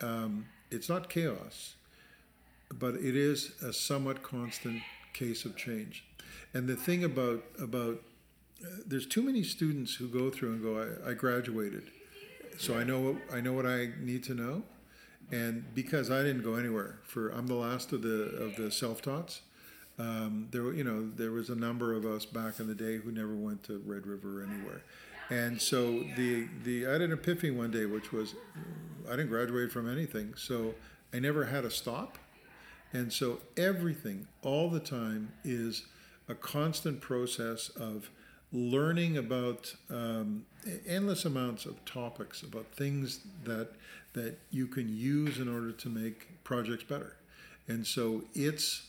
[0.00, 1.74] um, it's not chaos,
[2.78, 6.04] but it is a somewhat constant case of change.
[6.54, 8.02] And the thing about about
[8.62, 11.90] uh, there's too many students who go through and go, I, I graduated,
[12.58, 14.62] so I know I know what I need to know,
[15.30, 19.02] and because I didn't go anywhere for I'm the last of the of the self
[19.02, 19.42] taughts.
[19.98, 23.12] Um, there you know there was a number of us back in the day who
[23.12, 24.82] never went to Red River or anywhere,
[25.30, 28.34] and so the the I had an epiphany one day, which was
[29.06, 30.74] I didn't graduate from anything, so
[31.12, 32.18] I never had a stop.
[32.92, 35.84] And so everything, all the time, is
[36.28, 38.10] a constant process of
[38.52, 40.44] learning about um,
[40.86, 43.68] endless amounts of topics about things that
[44.12, 47.16] that you can use in order to make projects better.
[47.68, 48.88] And so it's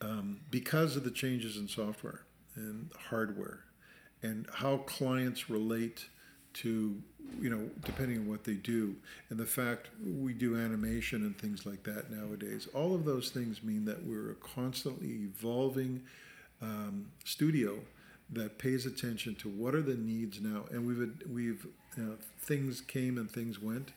[0.00, 2.22] um, because of the changes in software
[2.54, 3.64] and hardware
[4.22, 6.06] and how clients relate
[6.54, 7.00] to
[7.40, 8.94] you know depending on what they do
[9.30, 13.62] and the fact we do animation and things like that nowadays all of those things
[13.62, 16.02] mean that we're a constantly evolving
[16.60, 17.78] um, studio
[18.32, 20.64] that pays attention to what are the needs now.
[20.70, 23.88] And we've we've you know, things came and things went.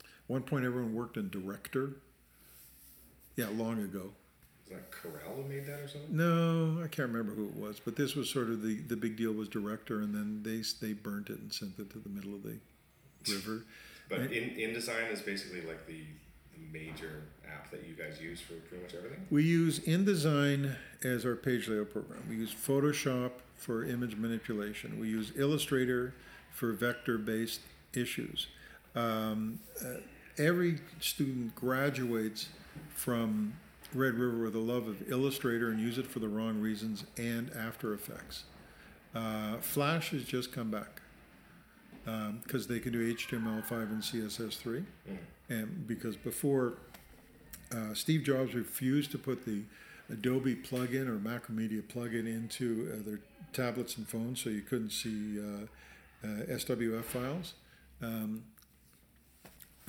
[0.00, 1.96] At one point everyone worked in director?
[3.36, 4.12] Yeah long ago
[4.64, 4.82] Is that
[5.36, 6.16] who made that or something?
[6.16, 9.16] no, I can't remember who it was, but this was sort of the, the big
[9.16, 12.34] deal was director, and then they they burnt it and sent it to the middle
[12.34, 12.58] of the
[13.30, 13.64] river.
[14.08, 14.32] But Right.
[14.32, 16.02] in InDesign is basically like the,
[16.52, 19.26] the major app that you guys use for pretty much everything.
[19.30, 22.22] We use InDesign as our page layout program.
[22.28, 25.00] We use Photoshop for image manipulation.
[25.00, 26.12] We use Illustrator
[26.52, 27.60] for vector based
[27.94, 28.48] issues.
[28.94, 30.00] Um, uh,
[30.36, 32.48] every student graduates
[32.94, 33.54] from
[33.94, 37.50] Red River with a love of Illustrator and use it for the wrong reasons and
[37.56, 38.44] After Effects.
[39.14, 41.00] Uh, Flash has just come back
[42.42, 44.84] because they can do HTML5 and CSS3,
[45.48, 46.74] and because before
[47.72, 49.62] uh, Steve Jobs refused to put the
[50.10, 53.20] Adobe plugin or Macromedia plugin into uh, their
[53.52, 56.26] tablets and phones, so you couldn't see uh, uh,
[56.56, 57.54] SWF files.
[58.02, 58.44] Um,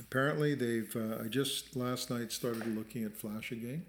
[0.00, 0.94] apparently, they've.
[0.96, 3.84] Uh, I just last night started looking at Flash again,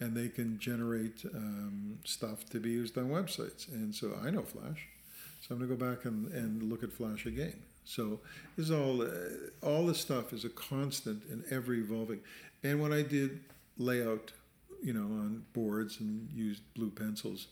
[0.00, 3.68] and they can generate um, stuff to be used on websites.
[3.68, 4.86] And so I know Flash,
[5.40, 7.60] so I'm going to go back and, and look at Flash again.
[7.84, 8.20] So
[8.56, 9.02] this is all.
[9.02, 9.08] Uh,
[9.62, 12.20] all this stuff is a constant and ever evolving.
[12.62, 13.40] And when I did
[13.78, 14.32] layout
[14.82, 17.48] you know, on boards and used blue pencils.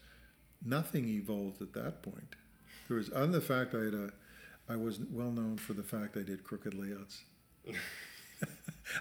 [0.64, 2.36] Nothing evolved at that point.
[2.88, 4.12] There was, on the fact I had a,
[4.68, 7.22] I was well known for the fact I did crooked layouts.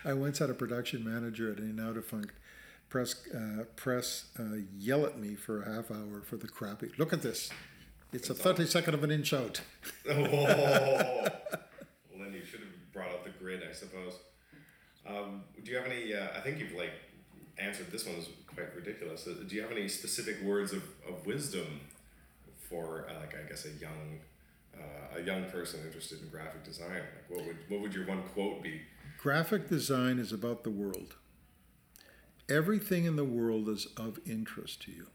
[0.06, 2.34] I once had a production manager at a now defunct
[2.90, 6.92] press uh, press uh, yell at me for a half hour for the crappy.
[6.98, 7.50] Look at this.
[8.14, 9.62] It's a thirty second of an inch out.
[10.10, 11.32] oh, well,
[12.20, 14.14] then you should have brought up the grid, I suppose.
[15.08, 16.14] Um, do you have any?
[16.14, 16.92] Uh, I think you've like
[17.58, 19.28] answered this one is quite ridiculous.
[19.28, 21.82] Uh, Do you have any specific words of, of wisdom
[22.70, 24.20] for uh, like I guess a young
[24.78, 26.90] uh, a young person interested in graphic design?
[26.92, 28.82] Like what would what would your one quote be?
[29.18, 31.16] Graphic design is about the world.
[32.48, 35.08] Everything in the world is of interest to you.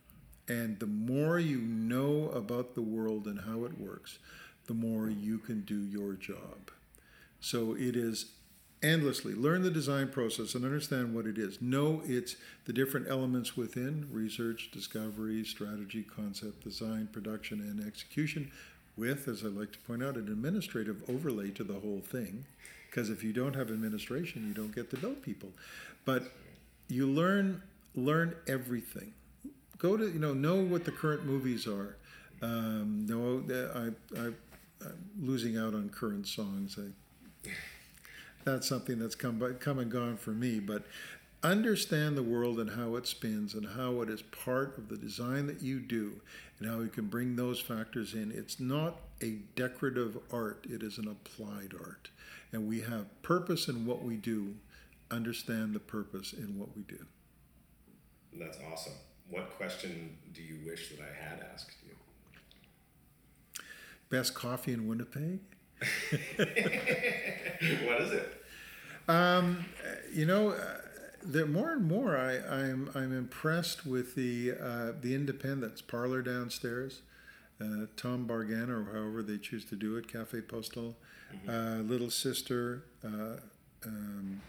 [0.49, 4.19] And the more you know about the world and how it works,
[4.67, 6.71] the more you can do your job.
[7.41, 8.33] So it is
[8.83, 9.35] endlessly.
[9.35, 11.61] Learn the design process and understand what it is.
[11.61, 18.51] Know it's the different elements within research, discovery, strategy, concept, design, production, and execution,
[18.97, 22.45] with, as I like to point out, an administrative overlay to the whole thing.
[22.91, 25.51] Because if you don't have administration, you don't get to know people.
[26.05, 26.33] But
[26.91, 27.63] you learn
[27.95, 29.13] learn everything.
[29.79, 31.97] Go to you know know what the current movies are.
[32.43, 33.43] Um, no,
[33.75, 34.33] I, I
[34.83, 36.79] I'm losing out on current songs.
[36.79, 37.51] I
[38.45, 40.61] that's something that's come by, come and gone for me.
[40.61, 40.85] But
[41.43, 45.47] understand the world and how it spins and how it is part of the design
[45.47, 46.21] that you do
[46.59, 48.33] and how you can bring those factors in.
[48.35, 52.11] It's not a decorative art; it is an applied art,
[52.53, 54.55] and we have purpose in what we do.
[55.11, 57.05] Understand the purpose in what we do.
[58.39, 58.93] That's awesome.
[59.29, 61.95] What question do you wish that I had asked you?
[64.09, 65.41] Best coffee in Winnipeg?
[66.09, 68.45] what is it?
[69.09, 69.65] Um,
[70.13, 70.77] you know, uh,
[71.23, 77.03] the more and more I, I'm I'm impressed with the uh, the independence parlor downstairs.
[77.61, 80.97] Uh, Thom Bargen, or however they choose to do it, Cafe Postal,
[81.47, 83.37] uh, Little Sister, uh,
[83.85, 84.41] um,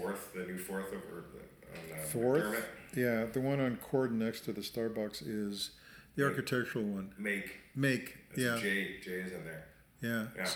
[0.00, 2.44] Forth, the new fourth over the, on uh, Forth.
[2.44, 2.64] McDermott?
[2.96, 5.70] Yeah, the one on Cord next to the Starbucks is
[6.16, 7.12] the architectural one.
[7.18, 7.56] Make.
[7.74, 9.00] Make, It's yeah, J.
[9.02, 9.64] J is in there.
[10.00, 10.26] yeah.
[10.36, 10.48] Yeah.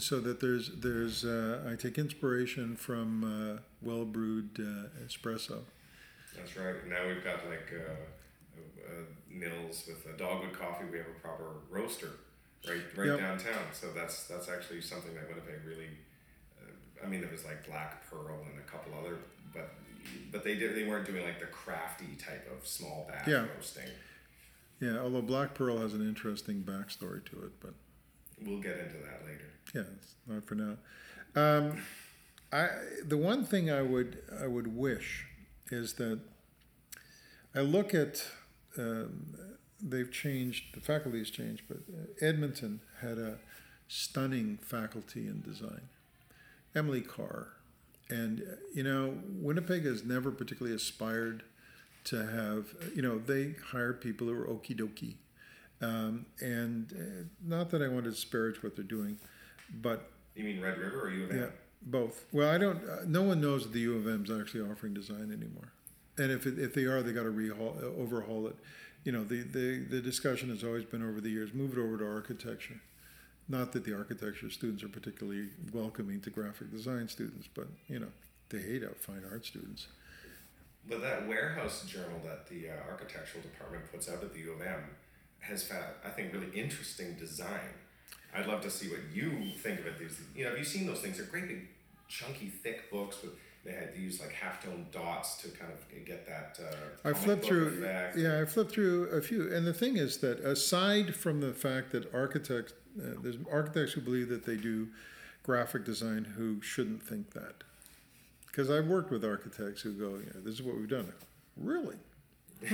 [0.00, 5.60] So that there's there's uh, I take inspiration from uh, well brewed uh, espresso.
[6.36, 6.84] That's right.
[6.88, 9.04] Now we've got like uh, uh, uh,
[9.86, 10.86] with a Dogwood Coffee.
[10.90, 12.10] We have a proper roaster
[12.68, 13.18] right right Yep.
[13.20, 13.64] downtown.
[13.72, 15.90] So that's that's actually something that Winnipeg really.
[17.04, 19.18] I mean, there was like Black Pearl and a couple other,
[19.52, 19.70] but
[20.32, 23.46] but they did they weren't doing like the crafty type of small batch Yeah.
[23.56, 23.88] roasting.
[24.80, 27.74] Yeah, although Black Pearl has an interesting backstory to it, but
[28.44, 29.50] We'll get into that later.
[29.74, 30.76] yeah, it's not for now.
[31.36, 31.82] Um,
[32.52, 32.68] I
[33.04, 35.26] the one thing I would I would wish
[35.70, 36.20] is that
[37.54, 38.26] I look at
[38.76, 39.34] um,
[39.80, 43.38] they've changed the faculty has changed, but uh, Edmonton had a
[43.88, 45.88] stunning faculty in design,
[46.74, 47.48] Emily Carr,
[48.10, 48.42] and
[48.74, 51.42] you know Winnipeg has never particularly aspired
[52.04, 55.16] to have you know they hired people who are okie dokie.
[55.80, 59.18] Um, and uh, not that I want to disparage what they're doing,
[59.82, 61.38] but You mean Red River or U of M?
[61.38, 61.46] yeah,
[61.82, 62.24] both.
[62.32, 62.78] Well, I don't.
[62.88, 65.72] Uh, no one knows that the U of M is actually offering design anymore,
[66.16, 68.56] and if it, if they are, they got to rehaul, uh, overhaul it.
[69.04, 71.98] You know, the, the the discussion has always been over the years, move it over
[71.98, 72.80] to architecture.
[73.48, 78.08] Not that the architecture students are particularly welcoming to graphic design students, but you know,
[78.48, 79.86] they hate out fine art students.
[80.88, 84.62] But that warehouse journal that the uh, architectural department puts out at the U of
[84.62, 84.82] M
[85.40, 87.74] has found, I think, really interesting design.
[88.34, 89.98] I'd love to see what you think of it.
[89.98, 91.18] These, you know, have you seen those things?
[91.18, 91.68] They're great, big,
[92.08, 93.32] chunky, thick books with.
[93.64, 96.58] They had to use like halftone dots to kind of get that.
[96.62, 98.18] Uh, I flipped through, effect.
[98.18, 101.90] yeah, I flipped through a few, and the thing is that aside from the fact
[101.92, 104.88] that architects, uh, there's architects who believe that they do
[105.42, 107.64] graphic design who shouldn't think that,
[108.46, 111.10] because I've worked with architects who go, yeah, this is what we've done.
[111.56, 111.96] Really?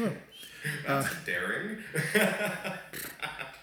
[0.87, 1.79] That's daring.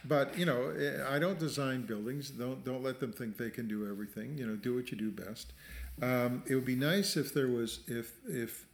[0.07, 2.29] But you know, eh, I don't design buildings.
[2.29, 4.37] Don't don't let them think they can do everything.
[4.37, 5.53] You know, do what you do best.
[6.01, 8.65] Um, it would be nice if there was if if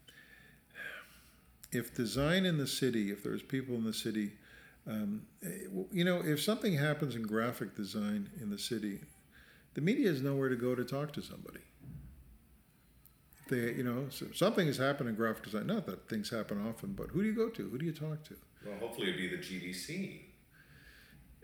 [1.71, 4.33] if design in the city, if there's people in the city,
[4.87, 5.49] um, eh,
[5.91, 8.99] you know, if something happens in graphic design in the city,
[9.73, 11.61] the media has nowhere to go to talk to somebody.
[13.43, 15.67] If They, you know, so something has happened in graphic design.
[15.67, 17.69] Not that things happen often, but who do you go to?
[17.69, 18.35] Who do you talk to?
[18.65, 20.19] Well, hopefully it'd be the GDC.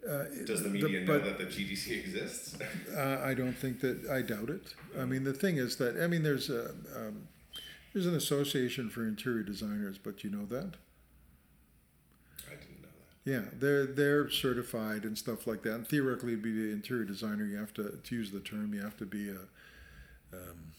[0.07, 2.55] Uh, Does the the- media know but- that the GDC exists?
[2.95, 4.73] Uh, I don't think that, I doubt it.
[4.99, 7.27] I mean, the thing is that, I mean, there's a, um,
[7.93, 10.73] there's an association for interior designers, but you know that?
[12.47, 12.87] I didn't know
[13.23, 13.29] that.
[13.31, 15.75] Yeah, they're, they're certified and stuff like that.
[15.75, 18.81] And theoretically, to be an interior designer, you have to, to use the term, you
[18.81, 20.73] have to be a, um,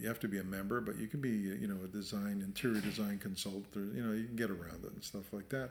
[0.00, 2.80] you have to be a member, but you can be, you know, a design, interior
[2.80, 5.70] design consultant, or, you know, you can get around it and stuff like that.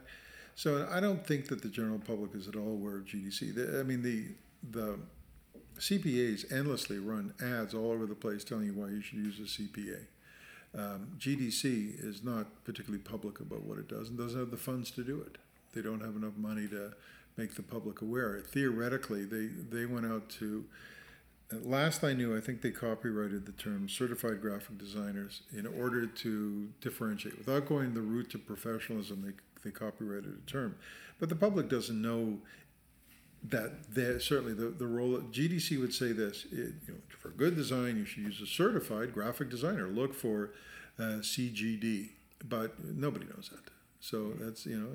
[0.60, 3.54] So I don't think that the general public is at all aware of GDC.
[3.54, 4.26] The, I mean, the,
[4.70, 4.98] the
[5.78, 9.44] CPAs endlessly run ads all over the place telling you why you should use a
[9.44, 10.00] CPA.
[10.74, 14.90] Um, GDC is not particularly public about what it does and doesn't have the funds
[14.90, 15.38] to do it.
[15.72, 16.92] They don't have enough money to
[17.38, 18.38] make the public aware.
[18.46, 20.66] Theoretically, they, they went out to,
[21.50, 26.68] last I knew, I think they copyrighted the term certified graphic designers in order to
[26.82, 27.38] differentiate.
[27.38, 29.32] Without going the route to professionalism, they,
[29.64, 30.76] they copyrighted a term.
[31.18, 32.38] But the public doesn't know
[33.42, 37.30] that there certainly the, the role of GDC would say this it, you know, for
[37.30, 40.50] good design you should use a certified graphic designer look for
[40.98, 42.10] uh, CGD
[42.46, 44.90] but nobody knows that so that's you know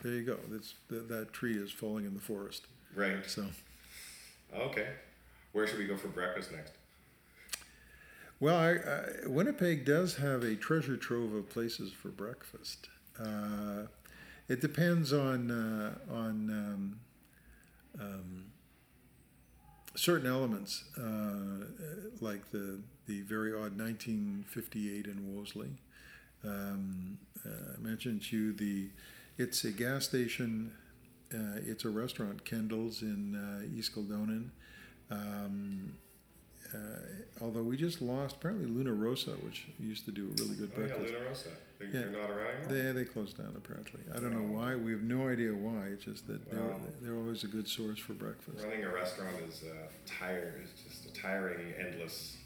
[0.00, 3.28] there you go that's that, that tree is falling in the forest Right.
[3.28, 3.46] so
[4.56, 4.86] Okay.
[5.50, 6.74] Where should we go for breakfast next?
[8.38, 12.88] well I, I, Winnipeg does have a treasure trove of places for breakfast
[13.20, 13.86] uh,
[14.48, 17.00] it depends on uh, on um,
[18.00, 18.44] um,
[19.94, 21.66] certain elements, uh,
[22.20, 25.70] like the the very odd 1958 in Wolseley.
[26.44, 28.88] Um, uh, I mentioned to you the
[29.38, 30.72] it's a gas station,
[31.34, 34.50] uh, it's a restaurant, Kendall's in uh, East Kildonan.
[35.10, 35.94] Um,
[36.74, 36.78] uh,
[37.42, 40.80] although we just lost apparently Luna Rosa, which used to do a really good Oh
[40.80, 41.12] yeah, breakfast.
[41.12, 41.48] Luna Rosa.
[41.90, 42.04] They, Yeah.
[42.06, 42.92] They're not around anymore.
[42.92, 44.00] They, they closed down apparently.
[44.14, 44.76] I don't know why.
[44.76, 45.86] We have no idea why.
[45.92, 46.80] It's just that they're, Wow.
[47.00, 48.62] they're always a good source for breakfast.
[48.64, 49.74] Running a restaurant is uh,
[50.06, 50.60] tired.
[50.62, 52.36] It's just a tiring, endless.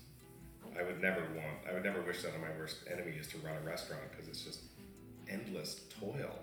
[0.79, 1.57] I would never want.
[1.69, 4.29] I would never wish that on my worst enemy is to run a restaurant because
[4.29, 4.61] it's just
[5.29, 6.39] endless toil.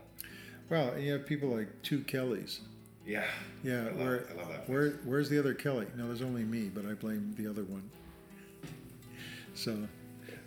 [0.70, 2.62] Well, and you have people like two Kellys.
[3.06, 3.26] Yeah.
[3.64, 4.70] Yeah, I love, where, I love that.
[4.70, 5.86] where, where's the other Kelly?
[5.96, 7.90] No, there's only me, but I blame the other one.
[9.56, 9.78] So,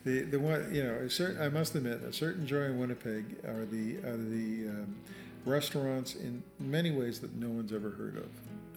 [0.06, 3.44] the the one you know, a certain, I must admit, a certain joy in Winnipeg
[3.44, 4.96] are the are the um,
[5.44, 8.28] restaurants in many ways that no one's ever heard of,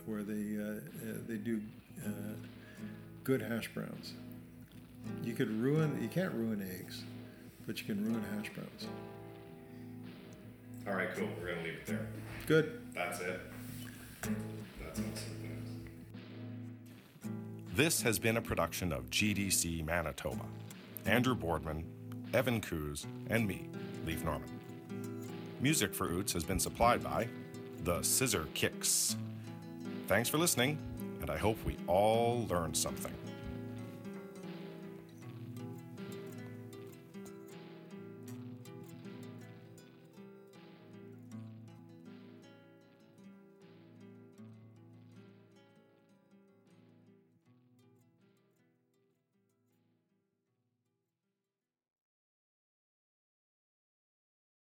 [0.08, 1.62] where they uh, uh, they do
[2.06, 2.10] uh,
[3.24, 4.14] good hash browns.
[5.24, 7.04] You could ruin you can't ruin eggs,
[7.68, 8.88] but you can ruin hash browns.
[10.88, 11.30] All right, cool.
[11.40, 12.08] We're gonna leave it there.
[12.48, 12.82] Good.
[12.96, 13.40] That's it.
[14.24, 15.36] That's awesome.
[17.76, 20.46] This has been a production of GDC Manitoba.
[21.06, 21.86] Andrew Boardman,
[22.34, 23.70] Evan Coos, and me,
[24.06, 24.50] Leaf Norman.
[25.62, 27.28] Music for Oots has been supplied by
[27.84, 29.18] The Scissor Kicks.
[30.08, 30.78] Thanks for listening,
[31.22, 33.14] and I hope we all learned something.